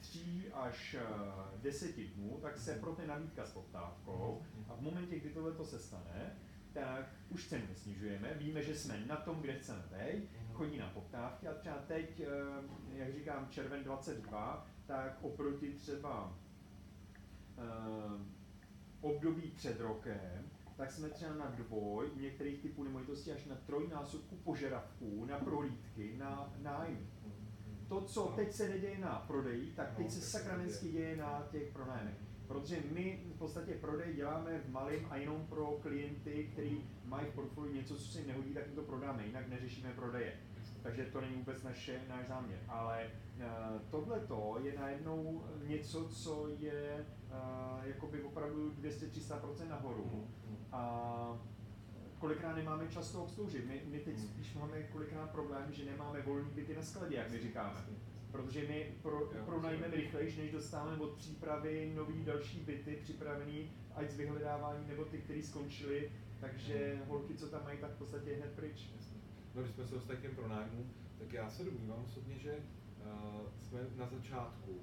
[0.00, 1.04] tří až eh,
[1.62, 6.36] deseti dnů, tak se protne nabídka s poptávkou a v momentě, kdy tohle se stane,
[6.72, 11.48] tak už cenu nesnižujeme, víme, že jsme na tom, kde chceme být, chodí na poptávky
[11.48, 12.26] a třeba teď, eh,
[12.94, 16.38] jak říkám, červen 22, tak oproti třeba
[17.58, 18.24] eh,
[19.00, 24.36] období před rokem, tak jsme třeba na dvoj, u některých typů nemovitostí až na trojnásobku
[24.36, 27.06] požadavků na prohlídky, na nájmy.
[27.90, 31.16] To, co teď se neděje na prodeji, tak teď No, se tak se sakramensky děje.
[31.16, 32.14] na těch pronájmech.
[32.46, 37.34] Protože my v podstatě prodej děláme v malém a jenom pro klienty, kteří mají v
[37.34, 40.32] portfoliu něco, co se jim nehodí, tak jim to prodáme, jinak neřešíme prodeje.
[40.82, 42.58] Takže to není vůbec naše, náš záměr.
[42.68, 43.44] Ale uh,
[43.90, 44.20] tohle
[44.62, 50.28] je najednou něco, co je uh, jakoby opravdu 200-300% nahoru.
[50.72, 51.38] A
[52.20, 53.66] kolikrát nemáme čas to obsloužit.
[53.66, 54.28] My, my teď Hmm.
[54.28, 57.80] spíš máme kolikrát problém, že nemáme volný byty na skladě, jak my říkáme.
[58.32, 64.10] Protože my pro, Jo, pronajmeme rychlejš, než dostáváme od přípravy nový další byty připravený, ať
[64.10, 66.12] z vyhledávání, nebo ty, které skončily.
[66.40, 67.08] Takže Hmm.
[67.08, 68.90] holky, co tam mají, tak v podstatě hned pryč.
[69.54, 73.40] No, když jsme se dostali k těm pronájmům, tak já se domnívám osobně, že uh,
[73.62, 74.80] jsme na začátku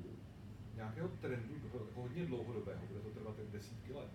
[0.75, 4.09] nějakého trendu ho- hodně dlouhodobého, bude to trvat jen desítky let,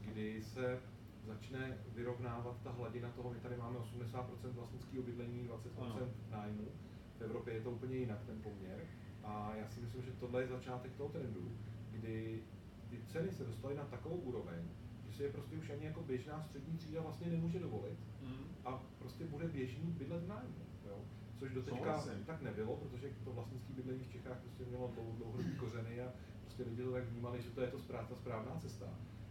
[0.00, 0.78] kdy se
[1.26, 6.08] začne vyrovnávat ta hladina toho, my tady máme 80% vlastnického bydlení, 20% Ano.
[6.30, 6.68] nájmu,
[7.18, 8.80] v Evropě je to úplně jinak ten poměr
[9.24, 11.52] a já si myslím, že tohle je začátek toho trendu,
[11.90, 12.42] kdy
[12.90, 14.68] ty ceny se dostaly na takovou úroveň,
[15.06, 17.98] že si je prostě už ani jako běžná střední třída vlastně nemůže dovolit,
[18.64, 20.54] a prostě bude běžný bydlet v nájmu.
[20.88, 20.98] Jo?
[21.38, 26.00] Což do teďka tak nebylo, protože to vlastnický bydlení v Čechách prostě mělo dlouhodobý kořeny
[26.00, 27.78] a prostě lidi to tak vnímali, že to je to
[28.16, 28.86] správná cesta.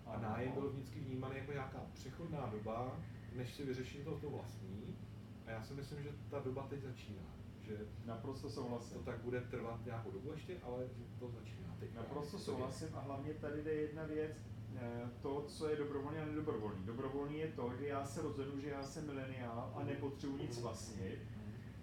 [0.05, 2.99] A nájem byl vždycky vnímaný jako nějaká přechodná doba,
[3.35, 4.97] než si vyřeším to, to vlastní.
[5.45, 7.21] A já si myslím, že ta doba teď začíná.
[7.61, 8.97] Že Naprosto souhlasím.
[8.97, 10.87] To tak bude trvat nějakou dobu ještě, ale
[11.19, 11.93] to začíná teď.
[11.93, 14.37] Naprosto souhlasím a hlavně tady jde jedna věc,
[14.75, 16.85] eh, to, co je dobrovolný a nedobrovolný.
[16.85, 21.19] Dobrovolný je to, že já se rozhodnu, že já jsem mileniál a nepotřebuji nic vlastnit,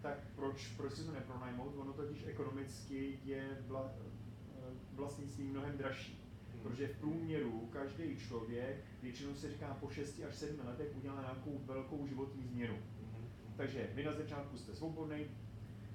[0.03, 1.77] tak proč, proč si to nepronajmout?
[1.77, 6.22] Ono totiž ekonomicky je vla, eh, vlastnictví mnohem dražší.
[6.63, 11.61] Protože v průměru každý člověk, většinou se říká po 6 až 7 letech, udělá nějakou
[11.65, 12.77] velkou životní změnu.
[13.57, 15.27] Takže vy na začátku jste svobodný,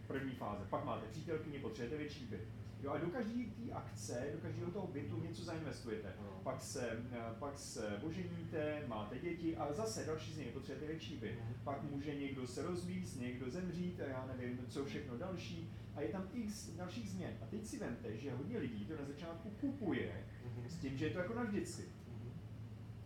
[0.08, 2.42] první fáze, pak máte přítelkyni, potřebujete větší byt.
[2.84, 6.14] Jo, a do každé té akce, do každého toho bytu něco zainvestujete.
[6.22, 6.42] No.
[6.44, 11.18] Pak, se, eh, pak se oženíte, máte děti, ale zase další z nich potřebujete větší
[11.18, 11.40] byt.
[11.42, 11.54] Mm.
[11.64, 15.72] Pak může někdo se rozvíjet, někdo zemřít, a já nevím, co všechno další.
[15.98, 17.34] A je tam x dalších změn.
[17.42, 20.70] A teď si vemte, že hodně lidí to na začátku kupuje mm.
[20.70, 21.84] s tím, že je to jako navždycky.
[21.84, 22.32] Mm.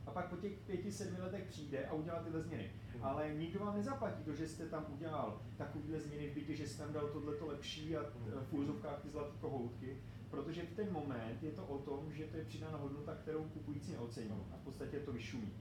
[0.05, 2.71] A pak po těch pěti, sedmi letech přijde a udělá tyhle změny.
[2.95, 3.03] Mm.
[3.03, 6.83] Ale nikdo vám nezaplatí to, že jste tam udělal takovéhle změny v bytě, že jste
[6.83, 8.31] tam dal tohleto lepší a mm.
[8.49, 9.97] v úzovkách ty zlaté kohoutky,
[10.29, 13.91] protože v ten moment je to o tom, že to je přidána hodnota, kterou kupující
[13.91, 15.53] neocení a v podstatě to vyšumí.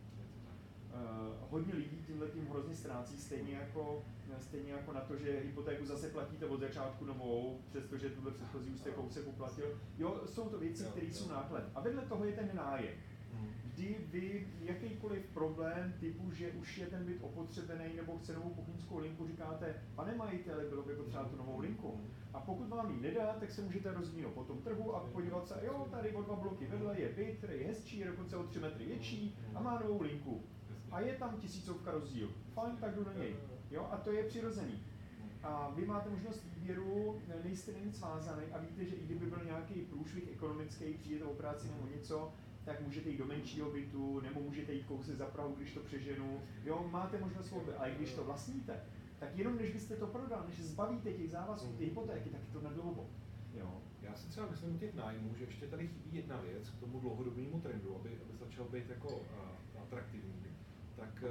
[0.95, 4.05] Uh, hodně lidí tímhle tím hrozně ztrácí, stejně jako,
[4.41, 8.81] stejně jako na to, že hypotéku zase platíte od začátku novou, přestože tuhle předchozí už
[8.81, 9.81] jste kousek uplatil.
[9.99, 11.63] Jo, jsou to věci, které jsou náklad.
[11.75, 12.95] A vedle toho je ten nájem
[13.81, 18.99] kdy vy jakýkoliv problém typu, že už je ten byt opotřebený nebo chce novou kuchyňskou
[18.99, 22.01] linku, říkáte, pane majiteli, bylo by potřeba tu novou linku.
[22.35, 25.61] A pokud vám ji nedá, tak se můžete rozvíjet po tom trhu a podívat se,
[25.63, 28.59] jo, tady o dva bloky vedle je byt, který je hezčí, je dokonce o 3
[28.59, 30.43] metry větší a má novou linku.
[30.91, 32.31] A je tam tisícovka rozdíl.
[32.55, 33.37] Fajn, tak jdu na něj.
[33.71, 34.83] Jo, a to je přirozený.
[35.43, 39.75] A vy máte možnost výběru, nejste nic vázaný a víte, že i kdyby byl nějaký
[39.75, 42.33] průšvih ekonomický, přijde o práci nebo něco,
[42.65, 46.41] tak můžete jít do menšího bytu, nebo můžete jít kousek za Prahu, když to přeženu.
[46.65, 48.81] Jo, máte možnost volby, ale když to vlastníte,
[49.19, 52.61] tak jenom než byste to prodal, než zbavíte těch závazků, ty hypotéky, tak je to
[52.61, 53.07] na dlouho.
[53.55, 53.83] Jo.
[54.03, 57.01] Já si třeba myslím u těch nájmů, že ještě tady chybí jedna věc k tomu
[57.01, 60.41] dlouhodobému trendu, aby, aby začal být jako uh, atraktivní.
[61.01, 61.31] Tak uh,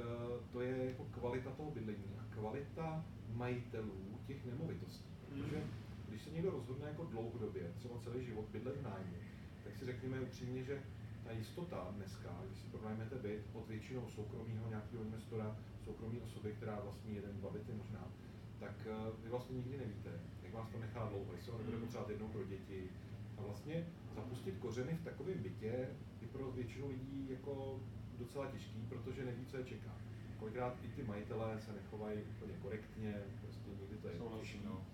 [0.52, 3.04] to je jako kvalita toho bydlení a kvalita
[3.34, 5.10] majitelů těch nemovitostí.
[5.28, 5.62] Protože
[6.08, 9.16] když se někdo rozhodne jako dlouhodobě, třeba celý život bydlet v nájmu,
[9.64, 10.82] tak si řekněme upřímně, že
[11.24, 16.80] ta jistota dneska, když si pronajmete byt od většinou soukromého nějakého investora, soukromé osoby, která
[16.80, 18.08] vlastní jeden, dva byty možná,
[18.60, 20.10] tak uh, vy vlastně nikdy nevíte,
[20.42, 21.84] jak vás to nechá dlouho, jestli ho nebude hmm.
[21.84, 22.90] potřebovat jednou pro děti.
[23.38, 25.88] A vlastně zapustit kořeny v takovém bytě
[26.20, 27.80] je pro většinu lidí jako
[28.20, 29.94] docela těžký, protože neví, co je čeká.
[30.38, 34.60] Kolikrát i ty majitelé se nechovají úplně korektně, prostě někdy to je těžší.
[34.64, 34.86] No.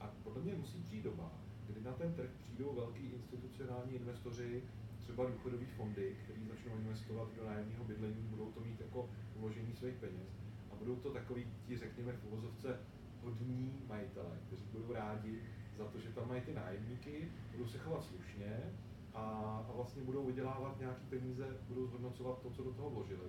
[0.00, 1.32] A podle mě musí přijít doba,
[1.66, 4.62] kdy na ten trh přijdou velký institucionální investoři,
[4.98, 9.94] třeba důchodové fondy, které začnou investovat do nájemního bydlení, budou to mít jako uložení svých
[9.94, 10.28] peněz
[10.72, 12.80] a budou to takový ti, řekněme, v uvozovce
[13.22, 15.42] hodní majitele, kteří budou rádi
[15.78, 18.62] za to, že tam mají ty nájemníky, budou se chovat slušně
[19.18, 23.28] a, vlastně budou vydělávat nějaké peníze, budou zhodnocovat to, co do toho vložili.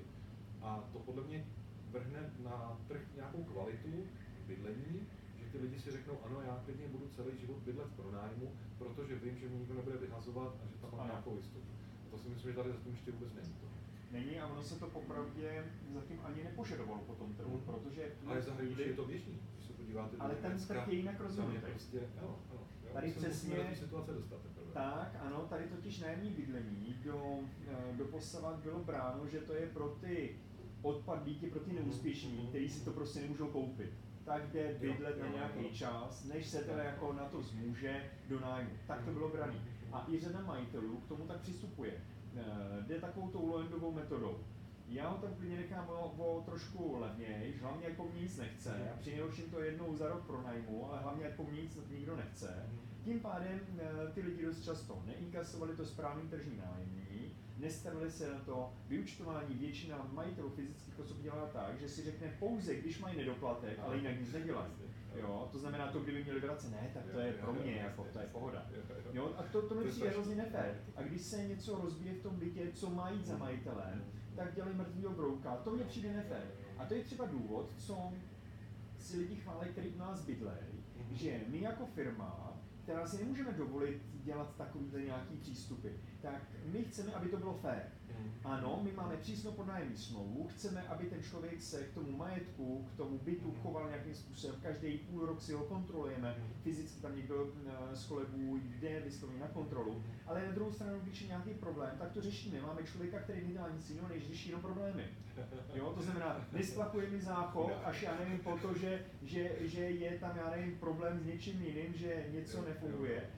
[0.62, 1.45] A to podle mě
[1.91, 3.93] vrhne na trh nějakou kvalitu
[4.47, 5.08] bydlení,
[5.39, 9.15] že ty lidi si řeknou, ano, já klidně budu celý život bydlet pro nájmu, protože
[9.15, 11.67] vím, že mě nikdo nebude vyhazovat a že tam mám nějakou jistotu.
[12.08, 13.67] A to si myslím, že tady zatím ještě vůbec není to.
[14.12, 17.63] Není a ono se to popravdě zatím ani nepožadovalo po tom trhu, mm.
[17.63, 18.12] protože...
[18.25, 21.71] Ale zahraničí je to běžný, když se podíváte Ale ten trh je jinak rozhodnutý.
[21.71, 24.39] Prostě, jo, jo, jo, tady přesně, situace dostat.
[24.79, 29.67] Tak, ano, tady totiž nájemní bydlení do, eh, do posavat bylo bráno, že to je
[29.67, 30.35] pro ty
[30.81, 32.47] odpadlíky, pro ty neúspěšní, mm.
[32.47, 33.89] kteří si to prostě nemůžou koupit
[34.29, 38.69] tak jde bydlet na nějaký čas, než se teda jako na to zmůže do nájmu.
[38.87, 39.61] Tak to bylo braný.
[39.91, 41.93] A i řada majitelů k tomu tak přistupuje.
[42.37, 42.43] Eh,
[42.87, 43.47] jde takovou tou
[43.81, 44.37] low metodou.
[44.87, 48.91] Já ho tam klidně nechám o, o trošku levněji, hlavně jako mě nic nechce.
[48.93, 52.69] A při nejhorším to jednou za rok pronajmu, ale hlavně jako mě nic nikdo nechce.
[53.03, 58.39] Tím pádem eh, ty lidi dost často neinkasovali to správný tržní nájemní, nestarali se na
[58.39, 58.73] to.
[58.88, 63.97] Vyučtování většina majitelů fyzických osob dělá tak, že si řekne pouze, když mají nedoplatek, ale
[63.97, 64.71] jinak nic nedělají.
[65.15, 68.19] Jo, to znamená, to, kdyby měli vracet, ne, tak to je pro mě, jako, to
[68.19, 68.65] je pohoda.
[69.12, 70.81] Jo, a to, to mi přijde hrozně nefér.
[70.95, 74.75] A když se něco rozbije v tom bytě, co má jít za majitelem, tak dělají
[74.75, 75.55] mrtvýho brouka.
[75.55, 76.51] To mě přijde nefér.
[76.77, 78.13] A to je třeba důvod, co
[78.99, 82.48] si lidi chválí, který u nás bydlejí, že my jako firma,
[82.89, 85.88] která si nemůžeme dovolit dělat takovýhle nějaký přístupy,
[86.21, 87.91] tak my chceme, aby to bylo fér.
[88.43, 92.97] Ano, my máme přísnou podnájemní smlouvu, chceme, aby ten člověk se k tomu majetku, k
[92.97, 97.95] tomu bytu choval nějakým způsobem, každý půl rok si ho kontrolujeme, fyzicky tam někdo eh,
[97.95, 102.12] z kolegů jde vysloveně na kontrolu, ale na druhou stranu, když je nějaký problém, tak
[102.12, 102.62] to řešíme.
[102.62, 105.05] Máme člověka, který nedělá nic jiného, než řeší jenom problémy.
[105.73, 110.19] Jo, to znamená, nesplakuje mi záchod, až já nevím po to, že, že, že je
[110.19, 113.29] tam, já nevím, problém s něčím jiným, že něco nefunguje,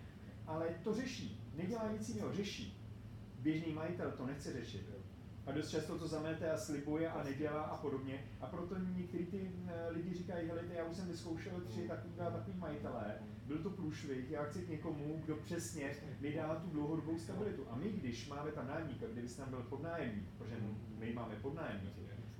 [0.47, 1.51] ale to řeší.
[1.55, 2.80] Nedělá nic jiného, řeší.
[3.41, 4.89] Běžný majitel to nechce řešit.
[5.45, 8.23] A dost často to zamete a slibuje a nedělá a podobně.
[8.41, 12.57] A proto někteří ty eh, lidi říkají, hele, já už jsem vyzkoušel tři takový, takový
[12.57, 17.65] majitelé, byl to průšvih, já chci k někomu, kdo přesně mi dá tu dlouhodobou stabilitu.
[17.69, 20.55] A my, když máme tam nájemníka, kdyby tam byl podnájemník, protože
[20.99, 21.93] my máme podnájemník,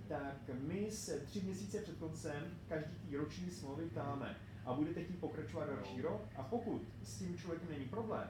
[0.08, 4.36] tak my se tři měsíce před koncem každý tý roční smlouvy ptáme
[4.66, 8.28] a budete chtít pokračovat další rok a pokud s tím člověkem není problém,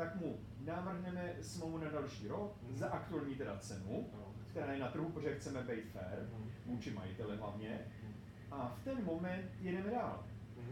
[0.00, 4.06] tak mu navrhneme smlouvu na další rok za aktuální teda cenu,
[4.50, 6.28] která je na trhu, protože chceme být fair,
[6.66, 7.80] vůči majiteli hlavně,
[8.50, 10.24] a v ten moment jedeme dál.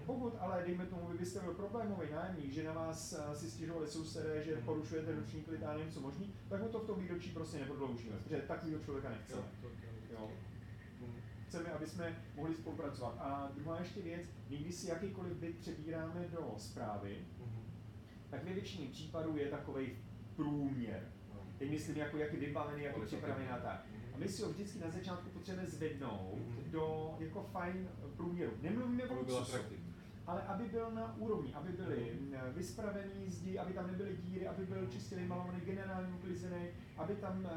[0.06, 3.86] Pokud ale, dejme tomu, vy byste byl problémový nájemník, že na vás eh, si stěžovali
[3.86, 7.30] sousedé, že porušujete roční klid a nevím co možný, tak mu to v tom výročí
[7.30, 9.42] prostě neprodloužíme, protože takového člověka nechceme.
[10.12, 10.30] Jo.
[11.48, 13.16] Chceme, aby jsme mohli spolupracovat.
[13.18, 17.18] A druhá ještě věc, někdy si jakýkoliv byt přebíráme do zprávy,
[18.30, 19.86] tak ve většině případů je takový
[20.36, 21.12] průměr.
[21.58, 23.86] Teď myslím, jako jak je vybavený, jako připravený a tak.
[24.14, 26.38] A my si ho vždycky na začátku potřebujeme zvednout
[26.70, 28.52] do jako fajn průměru.
[28.62, 29.56] Nemluvíme o luxusu,
[30.28, 32.18] ale aby byl na úrovni, aby byly
[32.54, 37.48] vyspravený zdi, aby tam nebyly díry, aby byl čistě vymalovaný, generálně uklizený, aby tam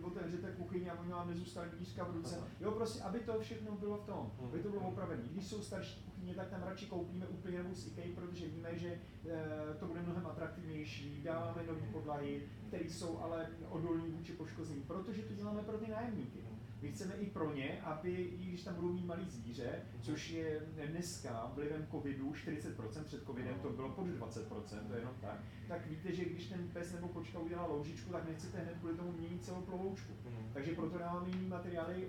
[0.00, 2.40] uh, otevřete kuchyni a oni vám nezůstali dvířka v ruce.
[2.60, 5.22] Jo, prostě, aby to všechno bylo v tom, aby to bylo opravené.
[5.30, 9.00] Když jsou starší kuchyně, tak tam radši koupíme úplně novou z IKEA, protože víme, že
[9.24, 9.30] uh,
[9.78, 15.34] to bude mnohem atraktivnější, dáváme nové podlahy, které jsou ale odolné vůči poškození, protože to
[15.34, 16.38] děláme pro ty nájemníky.
[16.82, 20.60] My chceme i pro ně, aby, i když tam budou mít malý zvíře, což je
[20.90, 25.86] dneska vlivem covidu 40%, před covidem to bylo pod 20%, to je jenom tak, tak
[25.86, 29.44] víte, že když ten pes nebo kočka udělá loužičku, tak nechcete hned kvůli tomu měnit
[29.44, 30.12] celou plovoučku.
[30.52, 32.08] Takže proto dáváme jiný materiály,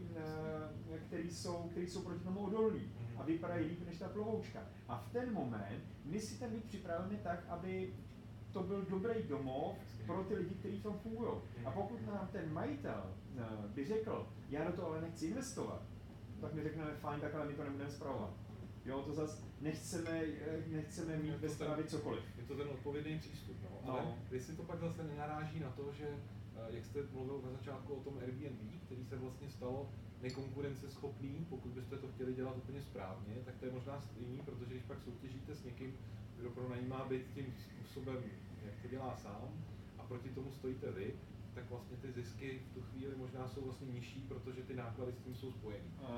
[1.08, 4.60] které jsou, které jsou proti tomu odolný a vypadají líp než ta plovoučka.
[4.88, 7.94] A v ten moment my si ten byt připravíme tak, aby
[8.54, 11.32] to byl dobrý domov pro ty lidi, kteří v tom fungují.
[11.66, 13.04] A pokud nám ten majitel
[13.76, 15.82] by řekl, já do toho ale nechci investovat,
[16.42, 18.34] tak mi řekneme, fajn, tak ale my to nebudeme zpravovat.
[18.86, 20.24] Jo, to zase nechceme,
[20.68, 22.24] nechceme mít ve správě cokoliv.
[22.38, 23.92] Je to ten odpovědný přístup, no.
[23.92, 24.18] Ale no.
[24.32, 26.08] jestli to pak zase nenaráží na to, že
[26.70, 29.90] jak jste mluvil na začátku o tom Airbnb, který se vlastně stalo
[30.22, 34.84] nekonkurenceschopný, pokud byste to chtěli dělat úplně správně, tak to je možná stejný, protože když
[34.84, 35.98] pak soutěžíte s někým,
[36.40, 38.18] kdo pronajímá byt tím způsobem,
[38.66, 39.50] jak to dělá sám,
[39.98, 41.14] a proti tomu stojíte vy,
[41.54, 45.20] tak vlastně ty zisky v tu chvíli možná jsou vlastně nižší, protože ty náklady s
[45.20, 45.84] tím jsou spojené.
[46.02, 46.10] Uh,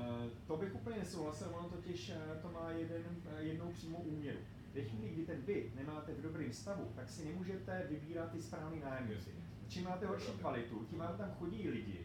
[0.46, 3.02] to bych úplně nesouhlasil, ono totiž to má jeden,
[3.38, 4.38] jednou přímou úměru.
[4.74, 8.80] Ve chvíli, kdy ten byt nemáte v dobrém stavu, tak si nemůžete vybírat ty správný
[8.80, 9.30] nájemníky.
[9.68, 12.00] Čím máte horší kvalitu, tím vám tam chodí lidi,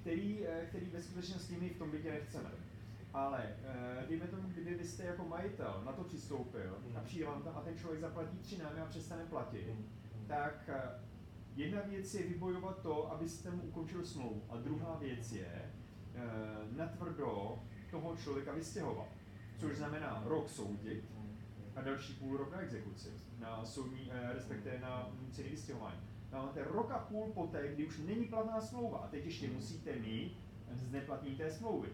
[0.00, 2.50] který, který ve skutečnosti my v tom bytě nechceme.
[3.18, 3.56] Ale
[4.08, 7.60] dejme tomu, kdyby vy jste jako majitel na to přistoupil a přijde vám tam a
[7.60, 9.74] ten člověk zaplatí tři a přestane platit,
[10.26, 10.70] tak
[11.58, 14.42] Jedna věc je vybojovat to, abyste mu ukončil smlouvu.
[14.48, 15.72] A druhá věc je e,
[16.76, 17.58] natvrdo
[17.90, 19.08] toho člověka vystěhovat.
[19.56, 21.04] Což znamená rok soudit
[21.76, 26.00] a další půl rok na exekuci, na soudní, respektive na celý vystěhování.
[26.32, 30.36] Máte rok a půl poté, kdy už není platná smlouva a teď ještě musíte mít
[30.72, 31.88] zneplatní té smlouvy.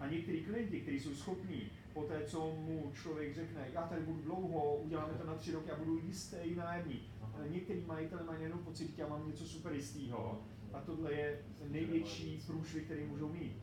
[0.00, 4.22] A někteří klienti, kteří jsou schopní, po té, co mu člověk řekne, já tady budu
[4.22, 7.02] dlouho, uděláme to na tři roky a budu jistý nájemník,
[7.48, 10.42] některý majitele mají jenom pocit, že já mám něco super jistého
[10.72, 13.56] a tohle je největší průšvih, který můžou mít.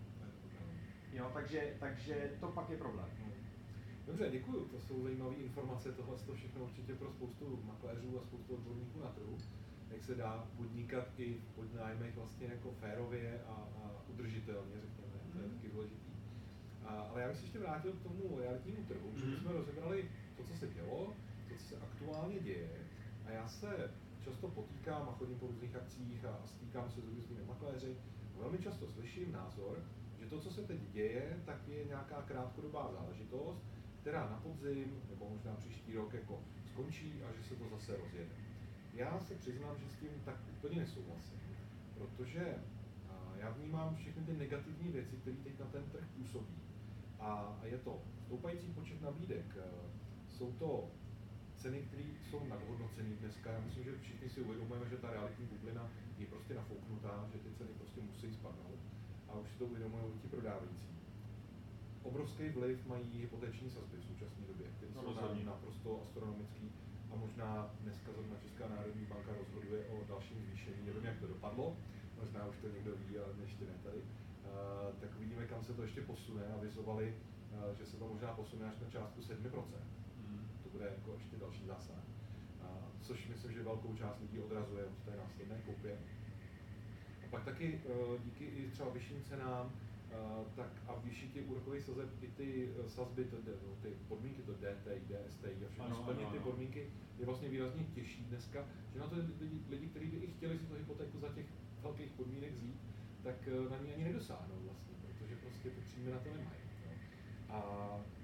[1.14, 3.06] Jo, takže, takže to pak je problém.
[4.06, 8.54] Dobře, děkuji, to jsou zajímavé informace, tohle to všechno určitě pro spoustu makléřů a spoustu
[8.54, 9.38] odborníků na trhu,
[9.92, 15.40] jak se dá podnikat i v podnájmech vlastně jako férově a, a udržitelně, řekněme, to
[15.40, 16.15] je taky důležitý.
[16.88, 19.94] A, ale já bych se ještě vrátil k tomu realitnímu trhu, že jsme rozebral
[20.38, 21.14] to, co se dělo,
[21.50, 22.70] to, co se aktuálně děje,
[23.26, 27.44] a já se často potýkám a chodím po různých akcích a stýkám se s různými
[27.48, 27.96] makléři.
[28.40, 29.84] Velmi často slyším názor,
[30.20, 33.64] že to, co se teď děje, tak je nějaká krátkodobá záležitost,
[34.02, 36.40] která na podzim nebo možná příští rok jako
[36.72, 38.36] skončí a že se to zase rozjede.
[38.94, 41.40] Já se přiznám, že s tím tak úplně nesouhlasím,
[41.98, 42.56] protože
[43.38, 46.56] já vnímám všechny ty negativní věci, které teď na ten trh působí.
[47.20, 49.58] A je to stoupající počet nabídek,
[50.28, 50.90] jsou to
[51.58, 53.52] ceny, které jsou nadhodnocené dneska.
[53.52, 57.56] Já myslím, že všichni si uvědomujeme, že ta realitní bublina je prostě nafouknutá, že ty
[57.58, 58.80] ceny prostě musí spadnout
[59.30, 60.88] a už si to uvědomují ti prodávající.
[62.04, 66.72] Obrovský vliv mají hypoteční sazby v současné době, které No, jsou naprosto astronomický
[67.12, 70.86] a možná dneska zrovna Česká národní banka rozhoduje o dalším zvýšení.
[70.86, 71.78] Nevím, jak to dopadlo,
[72.22, 74.02] možná už to někdo ví, ale ještě ne tady.
[75.00, 76.42] Tak uvidíme, kam se to ještě posune.
[76.54, 77.16] Avizovali,
[77.78, 79.64] že se to možná posune až na částku 7%.
[80.18, 80.48] Mm.
[80.64, 82.06] To bude jako ještě další zásah.
[83.06, 85.98] Což myslím, že velkou část lidí odrazuje od té následné koupě.
[87.24, 89.72] A pak taky eh, díky i třeba vyšším cenám
[90.12, 90.16] eh,
[90.56, 94.54] tak a vyšší těch úrokových sazeb i ty eh, sazby, to, no, ty podmínky, to
[94.54, 96.90] DTI, DSTI a všechno splnit ty podmínky
[97.20, 100.66] je vlastně výrazně těžší dneska, že na to lidi, lidi kteří by i chtěli si
[100.66, 101.46] tu hypotéku za těch
[101.82, 102.80] velkých podmínek vzít,
[103.26, 106.62] tak eh, na ní ani nedosáhnou vlastně, protože prostě ty příjmy na to nemají.
[106.86, 106.92] Jo.
[107.50, 107.60] A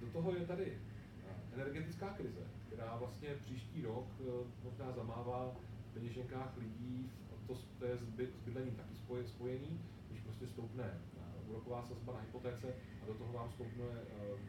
[0.01, 4.23] do toho je tady eh, energetická krize, která vlastně příští rok eh,
[4.63, 5.55] možná zamává
[5.89, 7.09] v peněženkách lidí,
[7.47, 9.79] to, to je s by- s bydlením taky spoje, spojený,
[10.09, 11.01] když prostě stoupne
[11.47, 12.73] úroková sazba na hypotéce
[13.03, 13.85] a do toho vám stoupne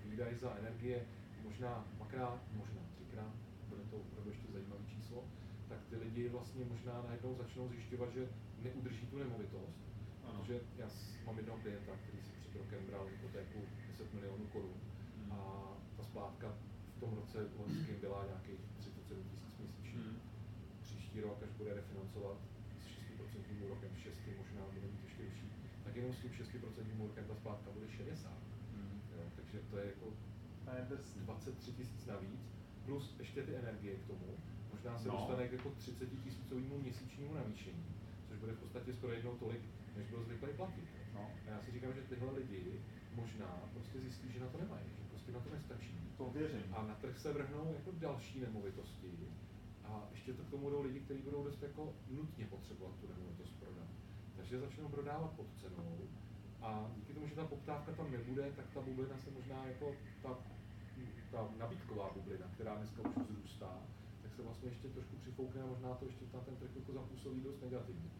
[0.04, 1.06] výdaj za energie
[1.44, 3.32] možná dvakrát, možná třikrát,
[3.68, 5.24] bude to opravdu ještě zajímavé číslo,
[5.68, 8.28] tak ty lidi vlastně možná najednou začnou zjišťovat, že
[8.62, 9.91] neudrží tu nemovitost.
[10.22, 10.86] Protože já
[11.26, 13.58] mám jednoho klienta, který si před rokem bral hypotéku
[13.88, 14.74] 10 milionů korun
[15.26, 15.32] Mm.
[15.32, 15.38] a
[15.96, 16.54] ta splátka
[16.96, 20.00] v tom roce loňským byla nějakých 37 tisíc měsíčně.
[20.00, 20.16] Mm.
[20.82, 22.36] Příští rok, až bude refinancovat
[22.78, 25.46] s 6% úrokem, 6 možná bude mít ještě vyšší,
[25.84, 28.32] tak jenom s tím 6% úrokem ta splátka bude 60.
[28.76, 29.00] Mm.
[29.16, 30.06] Jo, takže to je jako
[30.64, 31.20] To je drsný.
[31.22, 32.40] 23 tisíc navíc,
[32.84, 34.36] plus ještě ty energie k tomu.
[34.72, 35.14] Možná se No.
[35.14, 37.84] dostane k jako 30 tisícovému měsíčnímu navýšení,
[38.28, 39.60] což bude v podstatě skoro jednou tolik,
[39.96, 40.88] než byl zvyklý platit.
[41.14, 41.20] No.
[41.20, 42.80] A já si říkám, že tyhle lidi
[43.14, 45.94] možná prostě zjistí, že na to nemají, že prostě na to nestačí.
[46.16, 46.74] To věřím.
[46.76, 49.12] A na trh se vrhnou jako další nemovitosti.
[49.84, 53.52] A ještě to k tomu budou lidi, kteří budou dost jako nutně potřebovat tu nemovitost
[53.60, 53.88] prodat.
[54.36, 55.98] Takže začnou prodávat pod cenou.
[56.62, 60.38] A díky tomu, že ta poptávka tam nebude, tak ta bublina se možná jako ta,
[61.30, 63.78] ta nabídková bublina, která dneska už vzrůstá,
[64.22, 67.40] tak se vlastně ještě trošku přifoukne a možná to ještě na ten trh jako zapůsobí
[67.40, 68.10] dost negativně.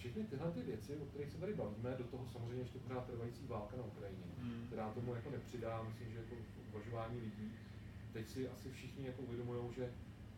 [0.00, 3.46] Všechny tyhle ty věci, o kterých se tady bavíme, do toho samozřejmě ještě pořád trvající
[3.46, 4.66] válka na Ukrajině, Mm.
[4.66, 6.34] která tomu jako nepřidá, myslím, že jako
[6.68, 7.52] uvažování lidí.
[8.12, 9.92] Teď si asi všichni jako uvědomují, že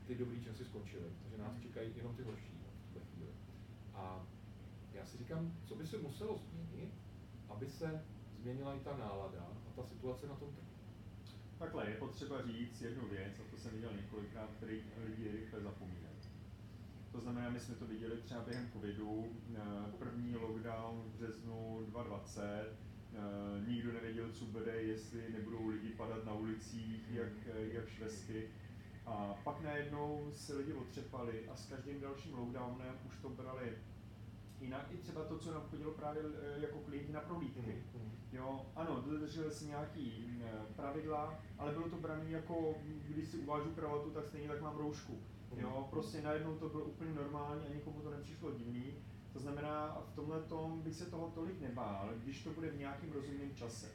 [0.06, 3.30] ty dobrý časy skončily, takže nás čekají jenom ty horší v tuhle chvíli.
[3.94, 4.26] A
[4.92, 6.90] já si říkám, co by se muselo změnit,
[7.48, 8.04] aby se
[8.40, 10.66] změnila i ta nálada a ta situace na tom trhu.
[11.58, 16.11] Takhle je potřeba říct jednu věc, a to jsem viděl několikrát, který lidi rychle zapomínají.
[17.12, 19.60] To znamená, my jsme to viděli třeba během covidu, eh,
[19.98, 22.68] první lockdown v březnu 2020,
[23.14, 28.48] eh, nikdo nevěděl, co bude, jestli nebudou lidi padat na ulicích, jak, eh, jak švesky.
[29.06, 33.78] A pak najednou se lidi otřepali a s každým dalším lockdownem už to brali
[34.60, 34.86] jinak.
[34.92, 36.22] I třeba to, co nám chodilo právě
[36.56, 37.84] jako klienti na prohlídky.
[38.32, 40.38] Jo, ano, dodržel si nějaký
[40.76, 42.74] pravidla, ale bylo to brané jako,
[43.08, 45.18] když si uvážu kravatu, tak stejně tak mám roušku.
[45.56, 45.90] Jo, Mhm.
[45.90, 48.94] prostě najednou to bylo úplně normální a nikomu to nepřišlo divný.
[49.32, 53.12] To znamená, v tomhle tom bych se toho tolik nebál, když to bude v nějakém
[53.12, 53.86] rozumném čase.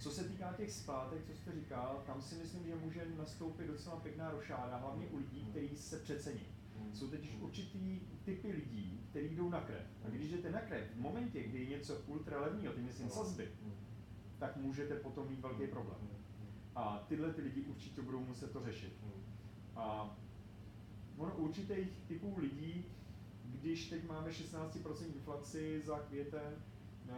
[0.00, 3.96] Co se týká těch zpátek, co jste říkal, tam si myslím, že může nastoupit docela
[3.96, 6.40] pěkná rošáda, hlavně u lidí, kteří se přecení.
[6.94, 9.86] Jsou totiž určitý typy lidí, kteří jdou na krev.
[10.04, 13.48] A když jdete na krev v momentě, kdy je něco ultra levného, tím myslím sazby,
[14.38, 15.98] tak můžete potom mít velký problém.
[16.74, 18.92] A tyhle ty lidi určitě budou muset to řešit.
[19.76, 20.16] A
[21.16, 22.84] ono určitých typů lidí,
[23.44, 26.54] když teď máme 16% inflaci za květen,
[27.08, 27.12] eh,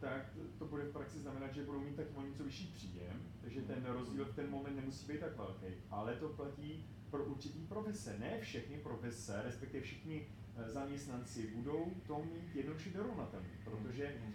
[0.00, 3.62] tak to bude v praxi znamenat, že budou mít taky o něco vyšší příjem, takže
[3.62, 5.66] ten rozdíl v ten moment nemusí být tak velký.
[5.90, 8.18] Ale to platí pro určitý profese.
[8.18, 10.26] Ne všechny profese, respektive všichni
[10.56, 14.32] eh, zaměstnanci budou to mít jednoduše dorovnatelný, protože eh,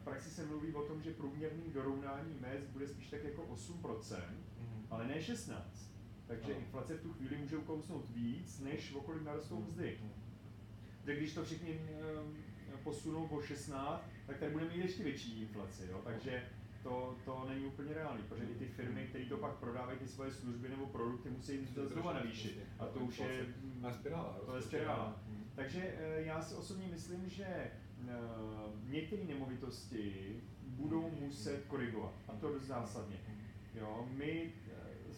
[0.00, 4.22] v praxi se mluví o tom, že průměrný dorovnání mest bude spíš tak jako 8%,
[4.90, 5.97] ale ne 16.
[6.28, 6.60] Takže Ano.
[6.60, 9.98] inflace v tu chvíli může ukousnout víc, než o kolik narostou mzdy.
[11.04, 15.86] Tak když to všichni eh, posunou o 16, tak tady budeme mít ještě větší inflaci,
[15.90, 16.00] jo?
[16.04, 16.42] takže
[16.82, 20.30] to, to není úplně reálný, protože i ty firmy, které to pak prodávají ty svoje
[20.32, 22.58] služby nebo produkty, musí to znova navýšit.
[22.78, 23.46] A to už je,
[23.92, 24.38] spirála.
[24.46, 25.20] to je spirála.
[25.28, 25.44] Mm.
[25.54, 27.72] Takže eh, já si osobně myslím, že eh,
[28.84, 33.16] některé nemovitosti budou muset korigovat, a to dost zásadně.
[33.74, 34.52] Jo, my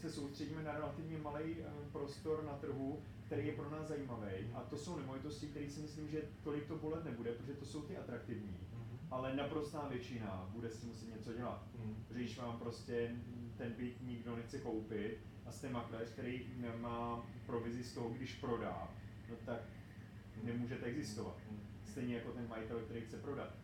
[0.00, 4.32] se soustředíme na relativně malý eh, prostor na trhu, který je pro nás zajímavý.
[4.54, 7.82] A to jsou nemovitosti, které si myslím, že tolik to bolet nebude, protože to jsou
[7.82, 8.56] ty atraktivní.
[8.72, 8.98] Mhm.
[9.10, 11.66] ale naprostá většina bude s tím muset něco dělat.
[11.78, 12.04] Mm.
[12.08, 13.16] Protože když vám prostě
[13.56, 16.46] ten byt nikdo nechce koupit a jste makléř, který
[16.80, 18.88] má provizi z toho, když prodá,
[19.30, 19.60] no tak
[20.42, 21.36] nemůžete existovat.
[21.50, 21.60] Mm.
[21.84, 23.54] Stejně jako ten majitel, který chce prodat.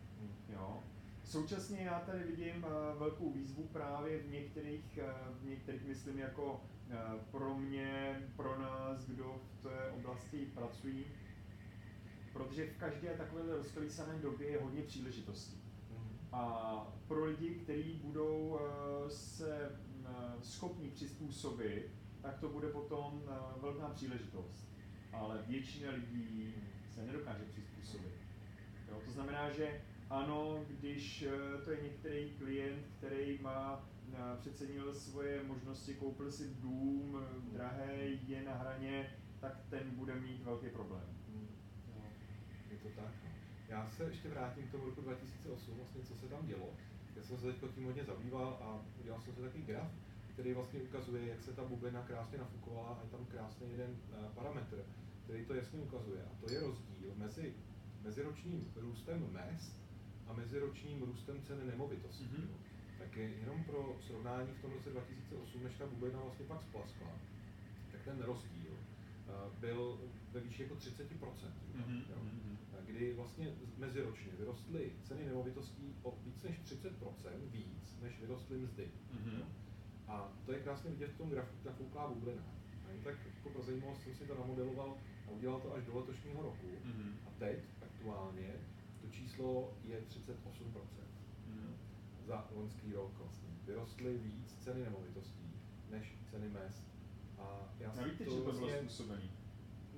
[0.49, 0.83] Jo.
[1.27, 6.53] Současně já tady vidím uh, velkou výzvu právě v některých, uh, v některých myslím jako
[6.53, 6.95] uh,
[7.31, 11.05] pro mě, pro nás, kdo v té oblasti pracují,
[12.33, 15.61] protože v každé takové rozkolísané době je hodně příležitostí.
[15.91, 16.17] Mm.
[16.31, 18.59] A pro lidi, kteří budou
[19.07, 19.79] se
[20.41, 23.21] schopni přizpůsobit, tak to bude potom
[23.61, 24.67] velká příležitost.
[25.13, 26.53] Ale většina lidí
[26.89, 28.13] se nedokáže přizpůsobit.
[28.89, 29.01] Jo?
[29.05, 35.43] To znamená, že ano, když uh, to je některý klient, který má uh, přecenil svoje
[35.43, 41.03] možnosti, koupil si dům uh, drahý, je na hraně, tak ten bude mít velký problém.
[41.33, 41.41] Jo.
[42.71, 43.13] Je to tak.
[43.23, 43.29] No.
[43.69, 46.73] Já se ještě vrátím k tomu roku 2008, vlastně co se tam dělo.
[47.15, 49.91] Já jsem se teď tím hodně zabýval a udělal jsem si takový graf,
[50.33, 53.95] který vlastně ukazuje, jak se ta bublina krásně nafukovala a je tam krásný jeden
[54.35, 54.85] parametr,
[55.23, 56.21] který to jasně ukazuje.
[56.23, 57.53] A to je rozdíl mezi
[58.03, 59.86] meziročním růstem mest
[60.27, 62.23] a meziročním růstem ceny nemovitostí.
[62.23, 62.43] Mhm.
[62.43, 62.77] Mm-hmm.
[62.97, 67.07] Tak je jenom pro srovnání v tom roce 2008, než ta bublina vlastně pak splaskla,
[67.91, 69.99] tak ten rozdíl uh, byl
[70.31, 70.89] ve výši jako 30%.
[71.75, 72.15] Mhm, jo.
[72.23, 72.57] mhm.
[72.85, 76.89] Kdy vlastně meziročně vyrostly ceny nemovitostí o víc než 30%
[77.51, 78.87] víc, než vyrostly mzdy.
[79.13, 79.39] Mhm.
[79.39, 79.45] Jo.
[80.07, 82.43] A to je krásně vidět v tom grafu, ta fouklá bublina.
[82.85, 84.97] A tak jako pro zajímavost jsem si to namodeloval
[85.27, 86.67] a udělal to až do letošního roku.
[86.83, 87.15] Mhm.
[87.25, 88.53] A teď aktuálně
[89.07, 91.07] to číslo je 38%
[91.47, 91.73] Mhm.
[92.25, 93.47] za loňský rok vlastně.
[93.65, 95.51] Vyrostly víc ceny nemovitostí
[95.91, 96.83] než ceny mest.
[97.39, 99.31] A já A víte, že to bylo vlastně- způsobený?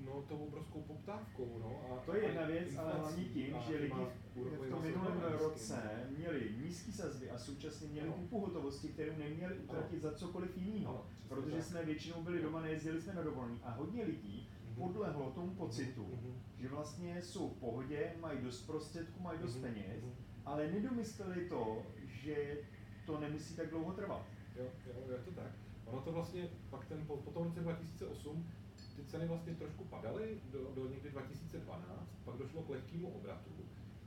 [0.06, 1.82] No, tou obrovskou poptávkou, no.
[1.94, 3.94] A, To je jedna věc, ale hlavně tím, že lidi
[4.36, 8.18] v tom minulém roce měli nízké sazby a současně měli Ano.
[8.18, 11.06] kupu hotovosti, kterou neměli utratit za cokoliv jiného.
[11.16, 11.64] Přesně Protože tak.
[11.66, 14.50] jsme většinou byli doma, nejezdili jsme na dovolený a hodně lidí.
[14.84, 16.34] Podlehlo tomu pocitu, Mhm.
[16.58, 19.64] že vlastně jsou v pohodě, mají dost prostředků, mají dost Mhm.
[19.64, 20.12] peněz, Mhm.
[20.46, 22.58] ale nedomysleli to, že
[23.06, 24.26] to nemusí tak dlouho trvat.
[24.56, 25.52] Jo, jo, je to tak.
[25.86, 28.48] Ono to vlastně, pak ten, po, po tom roce 2008,
[28.96, 33.50] ty ceny vlastně trošku padaly do, do někdy 2012, pak došlo k lehkému obratu.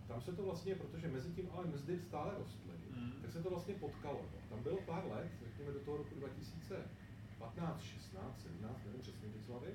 [0.09, 3.13] Tam se to vlastně, protože mezi tím ale mzdy stále rostly, Mm.
[3.23, 4.21] tak se to vlastně potkalo.
[4.33, 4.39] No.
[4.51, 9.69] Tam bylo pár let, řekněme do toho roku 2015, 16, 17, nevím přesně ty slavy,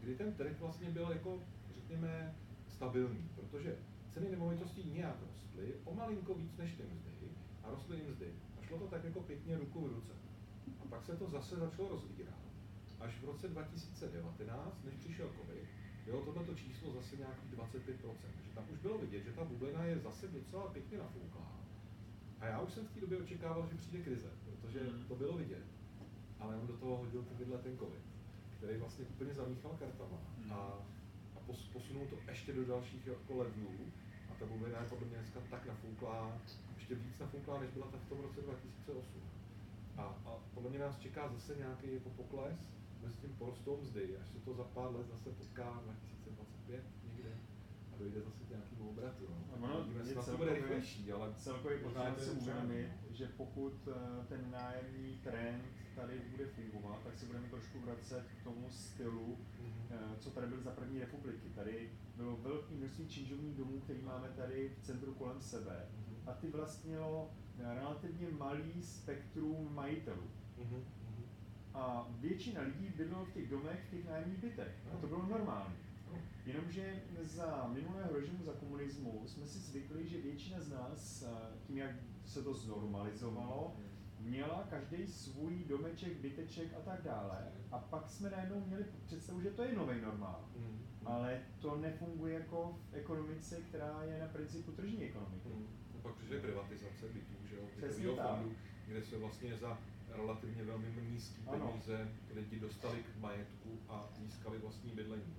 [0.00, 1.38] kdy ten trh vlastně byl jako,
[1.74, 2.34] řekněme,
[2.68, 3.76] stabilní, protože
[4.10, 7.28] ceny nemovitostí nějak rostly, o malinko víc než ty mzdy,
[7.64, 8.32] a rostly i mzdy.
[8.58, 10.12] A šlo to tak jako pěkně ruku v ruce.
[10.80, 12.34] A pak se to zase začalo rozvírat.
[13.00, 15.64] Až v roce 2019, než přišel covid,
[16.04, 18.14] bylo tohleto číslo zase nějakých 25%.
[18.34, 21.60] Takže tam už bylo vidět, že ta bublina je zase docela pěkně nafouklá.
[22.40, 25.04] A já už jsem v té době očekával, že přijde krize, protože Mhm.
[25.08, 25.64] to bylo vidět.
[26.40, 28.02] Ale on do toho hodil tenhle ten covid,
[28.58, 30.52] který vlastně úplně zamíchal kartama Mhm.
[30.52, 30.56] a,
[31.36, 33.78] a pos, posunul to ještě do dalších jako levelů.
[34.30, 36.38] A ta bublina je podle mě dneska tak nafouklá,
[36.74, 39.22] ještě víc nafouklá, než byla ta v tom roce 2008.
[39.96, 42.58] A, a podle mě nás čeká zase nějaký jako pokles
[43.02, 46.97] mezi tím porostou mzdy, až se to za pár let zase potká 2025 někde a
[47.98, 49.24] dojde zase k nějakému obratu.
[49.28, 49.56] No.
[49.66, 54.26] Ono Uvidíme, je snad to bude rychlejší, ale Celkově to si uvědomit, že pokud eh,
[54.28, 55.62] ten nájemní trend
[55.96, 59.72] tady bude fungovat, tak se budeme trošku vracet k tomu stylu, Mhm.
[59.90, 61.48] eh, co tady byl za první republiky.
[61.54, 65.86] Tady bylo velké množství činžovních domů, který máme tady v centru kolem sebe.
[65.96, 66.16] Mhm.
[66.28, 70.30] A ty vlastnilo relativně malý spektrum majitelů.
[70.58, 71.24] Mhm, mhm.
[71.74, 74.74] A většina lidí bydlela v těch domech, v těch nájemních bytech.
[74.94, 75.74] A to bylo normální.
[76.48, 76.54] No.
[76.54, 81.78] Jenomže za minulého režimu, za komunismu, jsme si zvykli, že většina z nás, eh, tím
[81.78, 81.94] jak
[82.24, 83.76] se to znormalizovalo,
[84.20, 87.52] měla každý svůj domeček, byteček a tak dále.
[87.70, 90.48] A pak jsme najednou měli představu, že to je nový normál.
[90.56, 90.78] Mhm.
[91.04, 95.48] Ale to nefunguje jako v ekonomice, která je na principu tržní ekonomiky.
[95.48, 95.66] Mhm.
[95.98, 99.78] A pak přišly privatizace bytů, že jo, Přesně bytového fondu, kde se vlastně za
[100.08, 101.68] relativně velmi nízký Ano.
[101.68, 105.34] peníze lidi dostali k majetku a získali vlastní bydlení.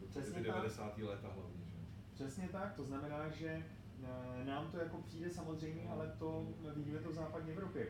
[0.00, 0.56] To, Přesně ty tak.
[0.56, 0.98] 90.
[0.98, 1.64] léta hlavně.
[1.64, 1.76] Že?
[2.14, 3.66] Přesně tak, to znamená, že
[4.02, 7.88] eh, nám to jako přijde samozřejmě, ale to vidíme to v západní Evropě.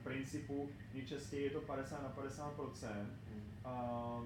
[0.00, 3.06] V principu nejčastěji je to 50 na 50%
[3.64, 4.22] a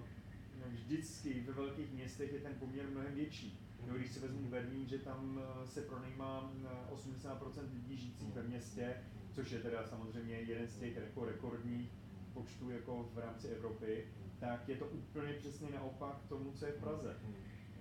[0.67, 3.61] vždycky ve velkých městech je ten poměr mnohem větší.
[3.87, 8.43] No, když si vezmu Berlín, že tam eh, se pronajímá eh, 80% lidí žijících ve
[8.43, 8.97] městě,
[9.33, 11.91] což je teda samozřejmě jeden z těch jako rekordních
[12.35, 14.05] počtů jako v rámci Evropy,
[14.45, 17.17] tak je to úplně přesně naopak tomu, co je v Praze.
[17.23, 17.35] Mhm.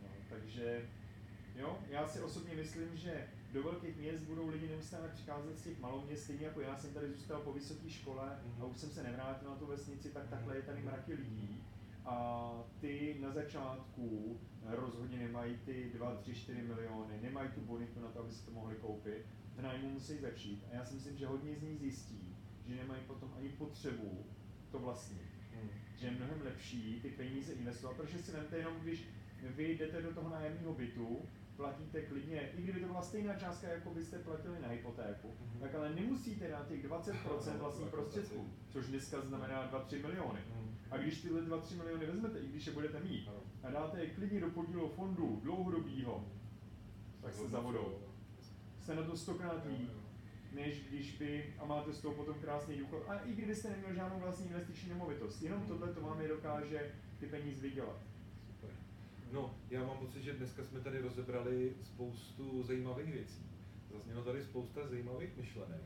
[0.04, 0.90] No, takže
[1.56, 1.80] Jo?
[1.90, 6.24] Já si osobně myslím, že do velkých měst budou lidi neustále přicházet z těch maloměst,
[6.24, 9.56] stejně jako já jsem tady zůstal po vysoké škole a už jsem se nevrátil na
[9.56, 11.64] tu vesnici, tak takhle je tady mraky lidí.
[12.06, 18.08] A ty na začátku rozhodně nemají ty 2, 3, 4 miliony, nemají tu bonitu na
[18.08, 19.26] to, aby si to mohli koupit.
[19.56, 20.64] V nájmu musí začít.
[20.72, 22.36] A já si myslím, že hodně z nich zjistí,
[22.68, 24.26] že nemají potom ani potřebu
[24.72, 25.33] to vlastnit.
[26.04, 29.04] Že je mnohem lepší ty peníze investovat, protože si vemte jenom, když
[29.56, 31.22] vy jdete do toho nájemního bytu,
[31.58, 35.60] platíte klidně, i kdyby to byla stejná částka, jako byste platili na hypotéku, Mhm.
[35.60, 40.40] tak ale nemusíte na těch 20% vlastních prostředků, což dneska znamená 2-3 miliony.
[40.56, 40.76] Hmm.
[40.92, 43.30] A když tyhle 2-3 miliony vezmete, i když je budete mít,
[43.64, 46.28] a dáte je klidně do podílu fondu dlouhodobýho,
[47.22, 48.00] tak se zavodou.
[48.80, 49.90] Jste na to stokrát líp,
[50.54, 54.20] než když by, a máte z toho potom krásný důchod, a i kdybyste neměl žádnou
[54.20, 57.98] vlastní investiční nemovitost, jenom tohle to vám je dokáže ty peníze vydělat.
[58.48, 58.70] Super.
[59.32, 63.46] No, já mám pocit, že dneska jsme tady rozebrali spoustu zajímavých věcí.
[63.92, 65.82] Zaznělo tady spousta zajímavých myšlenek.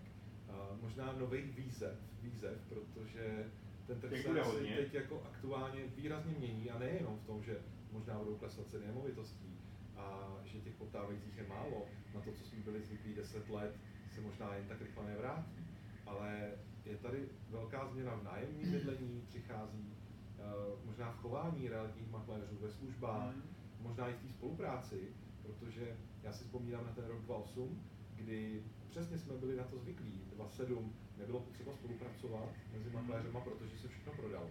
[0.50, 3.52] A možná nových výzev, výzev, protože
[3.88, 4.76] ten trh se hodně.
[4.76, 7.58] teď jako aktuálně výrazně mění a nejenom v tom, že
[7.92, 9.60] možná budou klesat ceny nemovitostí
[9.98, 13.76] a že těch poptávajících je málo, na to, co jsme byli zvyklí 10 let,
[14.18, 15.68] se možná jen tak rychle nevrátí.
[16.06, 16.52] Ale
[16.86, 19.94] je tady velká změna v nájemním bydlení, přichází
[20.40, 20.42] eh,
[20.86, 23.42] možná v chování realitních makléřů ve službách, Mhm.
[23.82, 25.00] možná i v té spolupráci,
[25.44, 27.84] protože já si vzpomínám na ten rok 2008,
[28.16, 30.22] kdy přesně jsme byli na to zvyklí.
[30.36, 34.50] 2007 nebylo potřeba spolupracovat mezi makléřema, protože se všechno prodalo.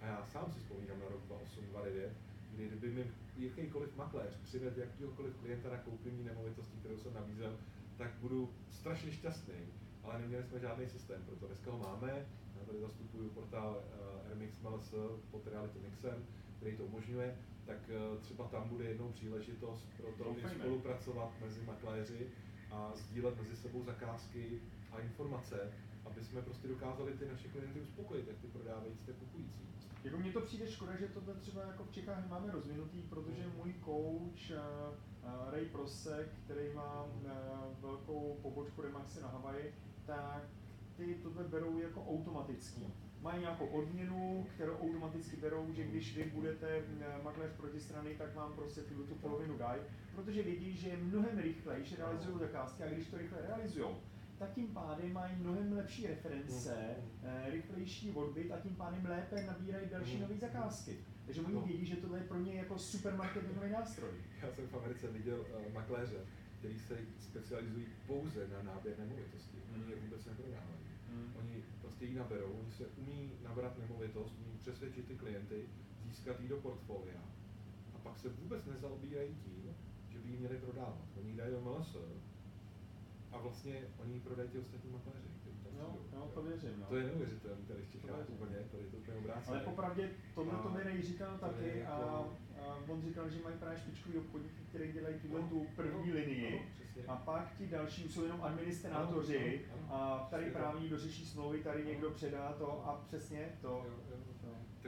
[0.00, 2.12] A já sám si vzpomínám na rok 2008, 2009,
[2.54, 3.04] kdy kdyby mi
[3.36, 7.56] jakýkoliv makléř přivedl jakýhokoliv klienta na koupení nemovitosti, kterou jsem nabízel,
[7.98, 9.54] tak budu strašně šťastný.
[10.02, 12.26] Ale neměli jsme žádný systém, proto dneska ho máme.
[12.60, 14.94] Já tady zastupuju portál uh, RMX MLS
[15.30, 16.26] pod Reality Mixem,
[16.56, 17.36] který to umožňuje,
[17.66, 20.54] tak eh, třeba tam bude jednou příležitost pro to, Doufejme.
[20.54, 22.30] spolupracovat mezi makléři
[22.70, 24.60] a sdílet mezi sebou zakázky
[24.92, 25.72] a informace,
[26.04, 29.68] aby jsme prostě dokázali ty naše klienty uspokojit, jak ty prodávající, tak kupující.
[30.04, 33.74] Jako mně to přijde škoda, že tohle třeba jako v Čechách nemáme rozvinutý, protože můj
[33.84, 34.94] coach uh,
[35.24, 37.30] uh, Ray Prosek, který má uh,
[37.80, 39.74] velkou pobočku Remaxy na Havaji,
[40.06, 40.42] tak
[40.96, 42.94] ty tohle berou jako automatický.
[43.20, 46.82] Mají nějakou odměnu, kterou automaticky berou, že když vy budete
[47.22, 49.80] makléř protistrany, tak vám prostě tu, tu polovinu dají,
[50.14, 53.86] protože vědí, že je mnohem rychleji, že realizují zakázky a když to rychle realizují,
[54.38, 56.76] tak tím pádem mají mnohem lepší reference,
[57.22, 60.22] eh, rychlejší odbyt a tím pádem lépe nabírají další Mhm.
[60.22, 60.96] nové zakázky.
[61.26, 61.60] Takže oni No.
[61.60, 64.10] vědí, že tohle je pro ně jako supermarketingový nástroj.
[64.42, 66.20] Já jsem v Americe viděl uh, makléře,
[66.58, 69.58] který se specializují pouze na náběr nemovitosti.
[69.74, 70.78] Oni je vůbec neprodávají.
[71.10, 71.32] Hmm.
[71.38, 75.64] Oni prostě ji naberou, oni se umí nabrat nemovitost, umí přesvědčit ty klienty,
[76.04, 77.20] získat ji do portfolia
[77.94, 79.74] a pak se vůbec nezaobírají tím,
[80.08, 81.04] že by ji měli prodávat.
[81.20, 81.96] Oni ji dají do MLS
[83.38, 85.28] a vlastně oni ji prodají ti ostatní makléři.
[85.40, 86.86] přijdou, jo, to věřím, no.
[86.86, 88.34] To je neuvěřitelné tady v To Čechách věřím.
[88.34, 89.56] úplně, tady to úplně obráceně.
[89.56, 93.42] Ale popravdě tohle to mi Ray říkal to taky a, jako- a on říkal, že
[93.44, 97.02] mají právě špičkový obchodníky, který dělají tuhle No, tu první ano, linii přesně.
[97.08, 100.04] a pak ti další jsou jenom administrátoři Ano, ano, ano.
[100.24, 103.68] a tady právní dořeší smlouvy, tady někdo předá to a přesně to.
[103.68, 104.16] Jo, jo.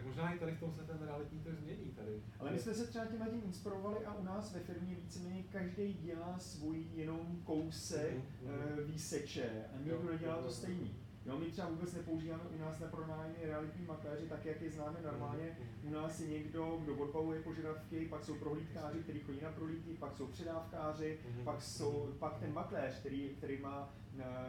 [0.01, 0.07] To.
[0.07, 2.23] Tak možná i tady v tom se ten realitní trh změní tady.
[2.39, 5.93] Ale my jsme se třeba tím tím inspirovali a u nás ve firmě víceméně každý
[5.95, 8.81] dělá svůj jenom kousek Mhm, mhm.
[8.81, 10.53] mm výseče a Jo, nikdo nedělá jo, to jo.
[10.53, 10.97] stejný.
[11.27, 14.99] Jo, my třeba vůbec nepoužíváme u nás na pronájmy realitní makléři, tak jak je známe
[15.03, 15.57] normálně.
[15.61, 15.91] Mhm.
[15.93, 20.17] U nás je někdo, kdo odbavuje požadavky, pak jsou prohlídkáři, kteří chodí na prohlídky, pak
[20.17, 21.45] jsou předávkáři, Mhm.
[21.45, 23.95] pak jsou pak ten makléř, který, který má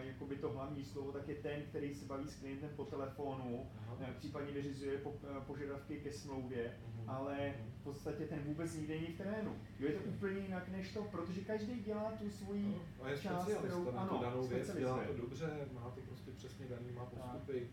[0.02, 3.96] jakoby to hlavní slovo, tak je ten, který se baví s klientem po telefonu, Aha.
[4.00, 7.10] eh, případně vyřizuje po, eh, požadavky ke smlouvě, Mhm.
[7.10, 9.56] ale v podstatě ten vůbec nikde není v terénu.
[9.80, 13.44] Jo, je to úplně jinak než to, protože každý dělá tu svoji A je část,
[13.44, 17.68] specialista na ano, danou věc, dělá to dobře, má to prostě přesně daný, má postupy.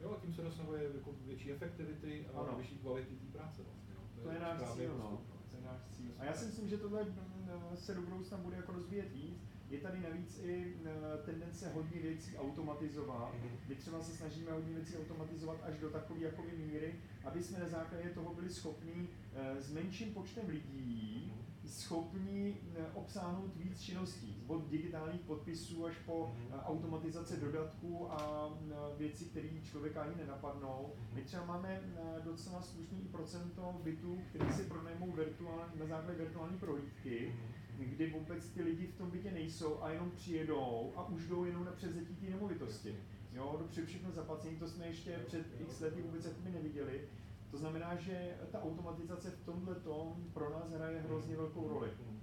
[0.00, 2.54] Jo, a tím se dosahuje jako větší efektivity a Ano.
[2.58, 3.94] vyšší kvality té práce vlastně.
[4.16, 4.22] No.
[4.22, 5.10] To je náš správný cíl, no.
[5.10, 6.10] postup, To je náš cíl.
[6.18, 9.51] A já si myslím, že tohle mm, se do budoucna bude jako rozvíjet víc.
[9.72, 10.88] Je tady navíc i mm,
[11.24, 13.34] tendence hodně věcí automatizovat.
[13.34, 13.48] Mhm.
[13.68, 16.94] My třeba se snažíme hodně věcí automatizovat až do takové jakoby míry,
[17.24, 21.70] aby jsme na základě toho byli schopni eh, s menším počtem lidí Mhm.
[21.70, 24.44] schopni eh, obsáhnout víc činností.
[24.46, 26.46] Od digitálních podpisů až po Mhm.
[26.54, 30.92] eh, automatizace dodatků a eh, věci, které člověka ani nenapadnou.
[31.12, 36.58] My třeba máme eh, docela slušný procento bytů, které si pronajmou virtuální, na základě virtuální
[36.58, 37.32] prohlídky.
[37.78, 41.64] Kdy vůbec ty lidi v tom bytě nejsou a jenom přijedou a už jdou jenom
[41.64, 42.96] na převzetí té nemovitosti.
[43.32, 47.08] Jo, do všechno zaplacení, to jsme ještě před x lety vůbec jakoby neviděli.
[47.50, 51.90] To znamená, že ta automatizace v tomhle tom pro nás hraje hrozně velkou roli.
[52.06, 52.20] Mhm.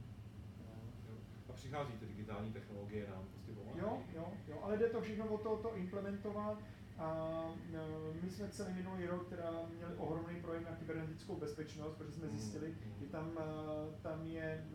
[1.53, 3.81] přichází ty digitální technologie nám prostě pomáhají.
[3.81, 6.57] Jo, jo, jo, ale jde to všechno o to, to implementovat.
[6.99, 7.07] A
[7.73, 12.27] e, my jsme celý minulý rok teda měli ohromný projekt na kybernetickou bezpečnost, protože jsme
[12.27, 12.93] Mm, zjistili, mm.
[12.99, 14.65] že tam, e, tam je,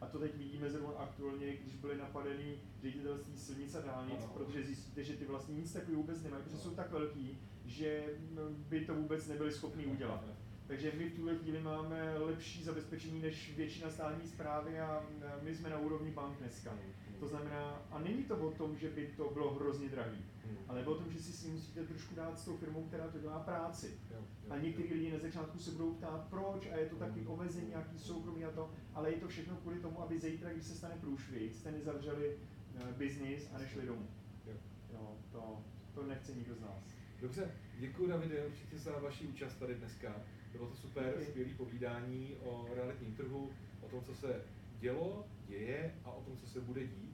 [0.00, 4.32] a to teď vidíme zrovna aktuálně, když byly napadený ředitelství silnic a dálnic, Ano.
[4.34, 8.04] protože zjistíte, že ty vlastně nic takového vůbec nemají, protože jsou tak velký, že
[8.36, 10.24] m, by to vůbec nebyli schopni udělat.
[10.66, 15.54] Takže my v tuhle chvíli máme lepší zabezpečení než většina státní zprávy a e, my
[15.54, 16.74] jsme na úrovni bank dneska.
[17.20, 20.56] To znamená, a není to o tom, že by to bylo hrozně drahý, Hmm.
[20.68, 23.18] ale o tom, že si s ním musíte trošku dát s tou firmou, která to
[23.18, 23.98] dělá práci.
[24.10, 24.62] Jo, jo, A jo.
[24.62, 27.30] někteří lidi na začátku se budou ptát, proč, a je to taky Hmm.
[27.30, 30.74] omezení, nějaký soukromí a to, ale je to všechno kvůli tomu, aby zítra, když se
[30.74, 32.36] stane průšvih, jste nezavřeli
[32.74, 34.06] uh, biznis a nešli domů.
[34.46, 34.52] Jo.
[34.92, 35.64] Jo, to,
[35.94, 36.84] to nechce nikdo z nás.
[37.20, 40.14] Dobře, děkuji Davide určitě za vaši účast tady dneska.
[40.52, 41.30] Bylo to super, Díky.
[41.30, 43.50] skvělé povídání o realitním trhu,
[43.80, 44.42] o tom, co se
[44.78, 47.09] dělo, děje a o tom, co se bude dít.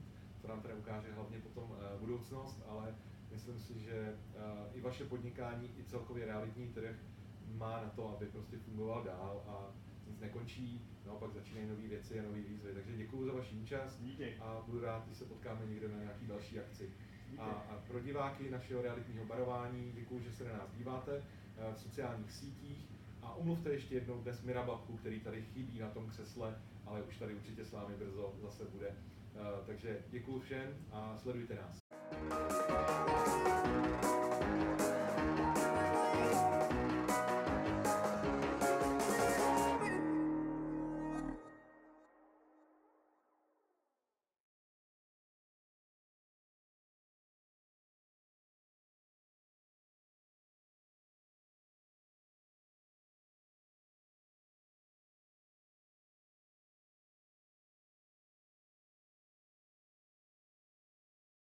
[0.47, 2.95] To nám teda ukáže hlavně potom uh, budoucnost, ale
[3.31, 6.95] myslím si, že uh, i vaše podnikání, i celkově realitní trh
[7.55, 9.71] má na to, aby prostě fungoval dál a
[10.07, 12.73] nic nekončí, naopak začínají nové věci a nové výzvy.
[12.73, 14.35] Takže děkuji za vaši účast Díky.
[14.35, 16.89] a budu rád, když se potkáme někde na nějaký další akci.
[17.29, 17.41] Díky.
[17.41, 21.23] A, a pro diváky našeho realitního barování děkuji, že se na nás díváte
[21.57, 22.87] eh, v sociálních sítích
[23.21, 27.35] a umluvte ještě jednou dnes Mirababku, který tady chybí na tom křesle, ale už tady
[27.35, 28.95] určitě s vámi brzo zase bude.
[29.39, 33.16] Eh, takže děkuji všem a sledujte nás.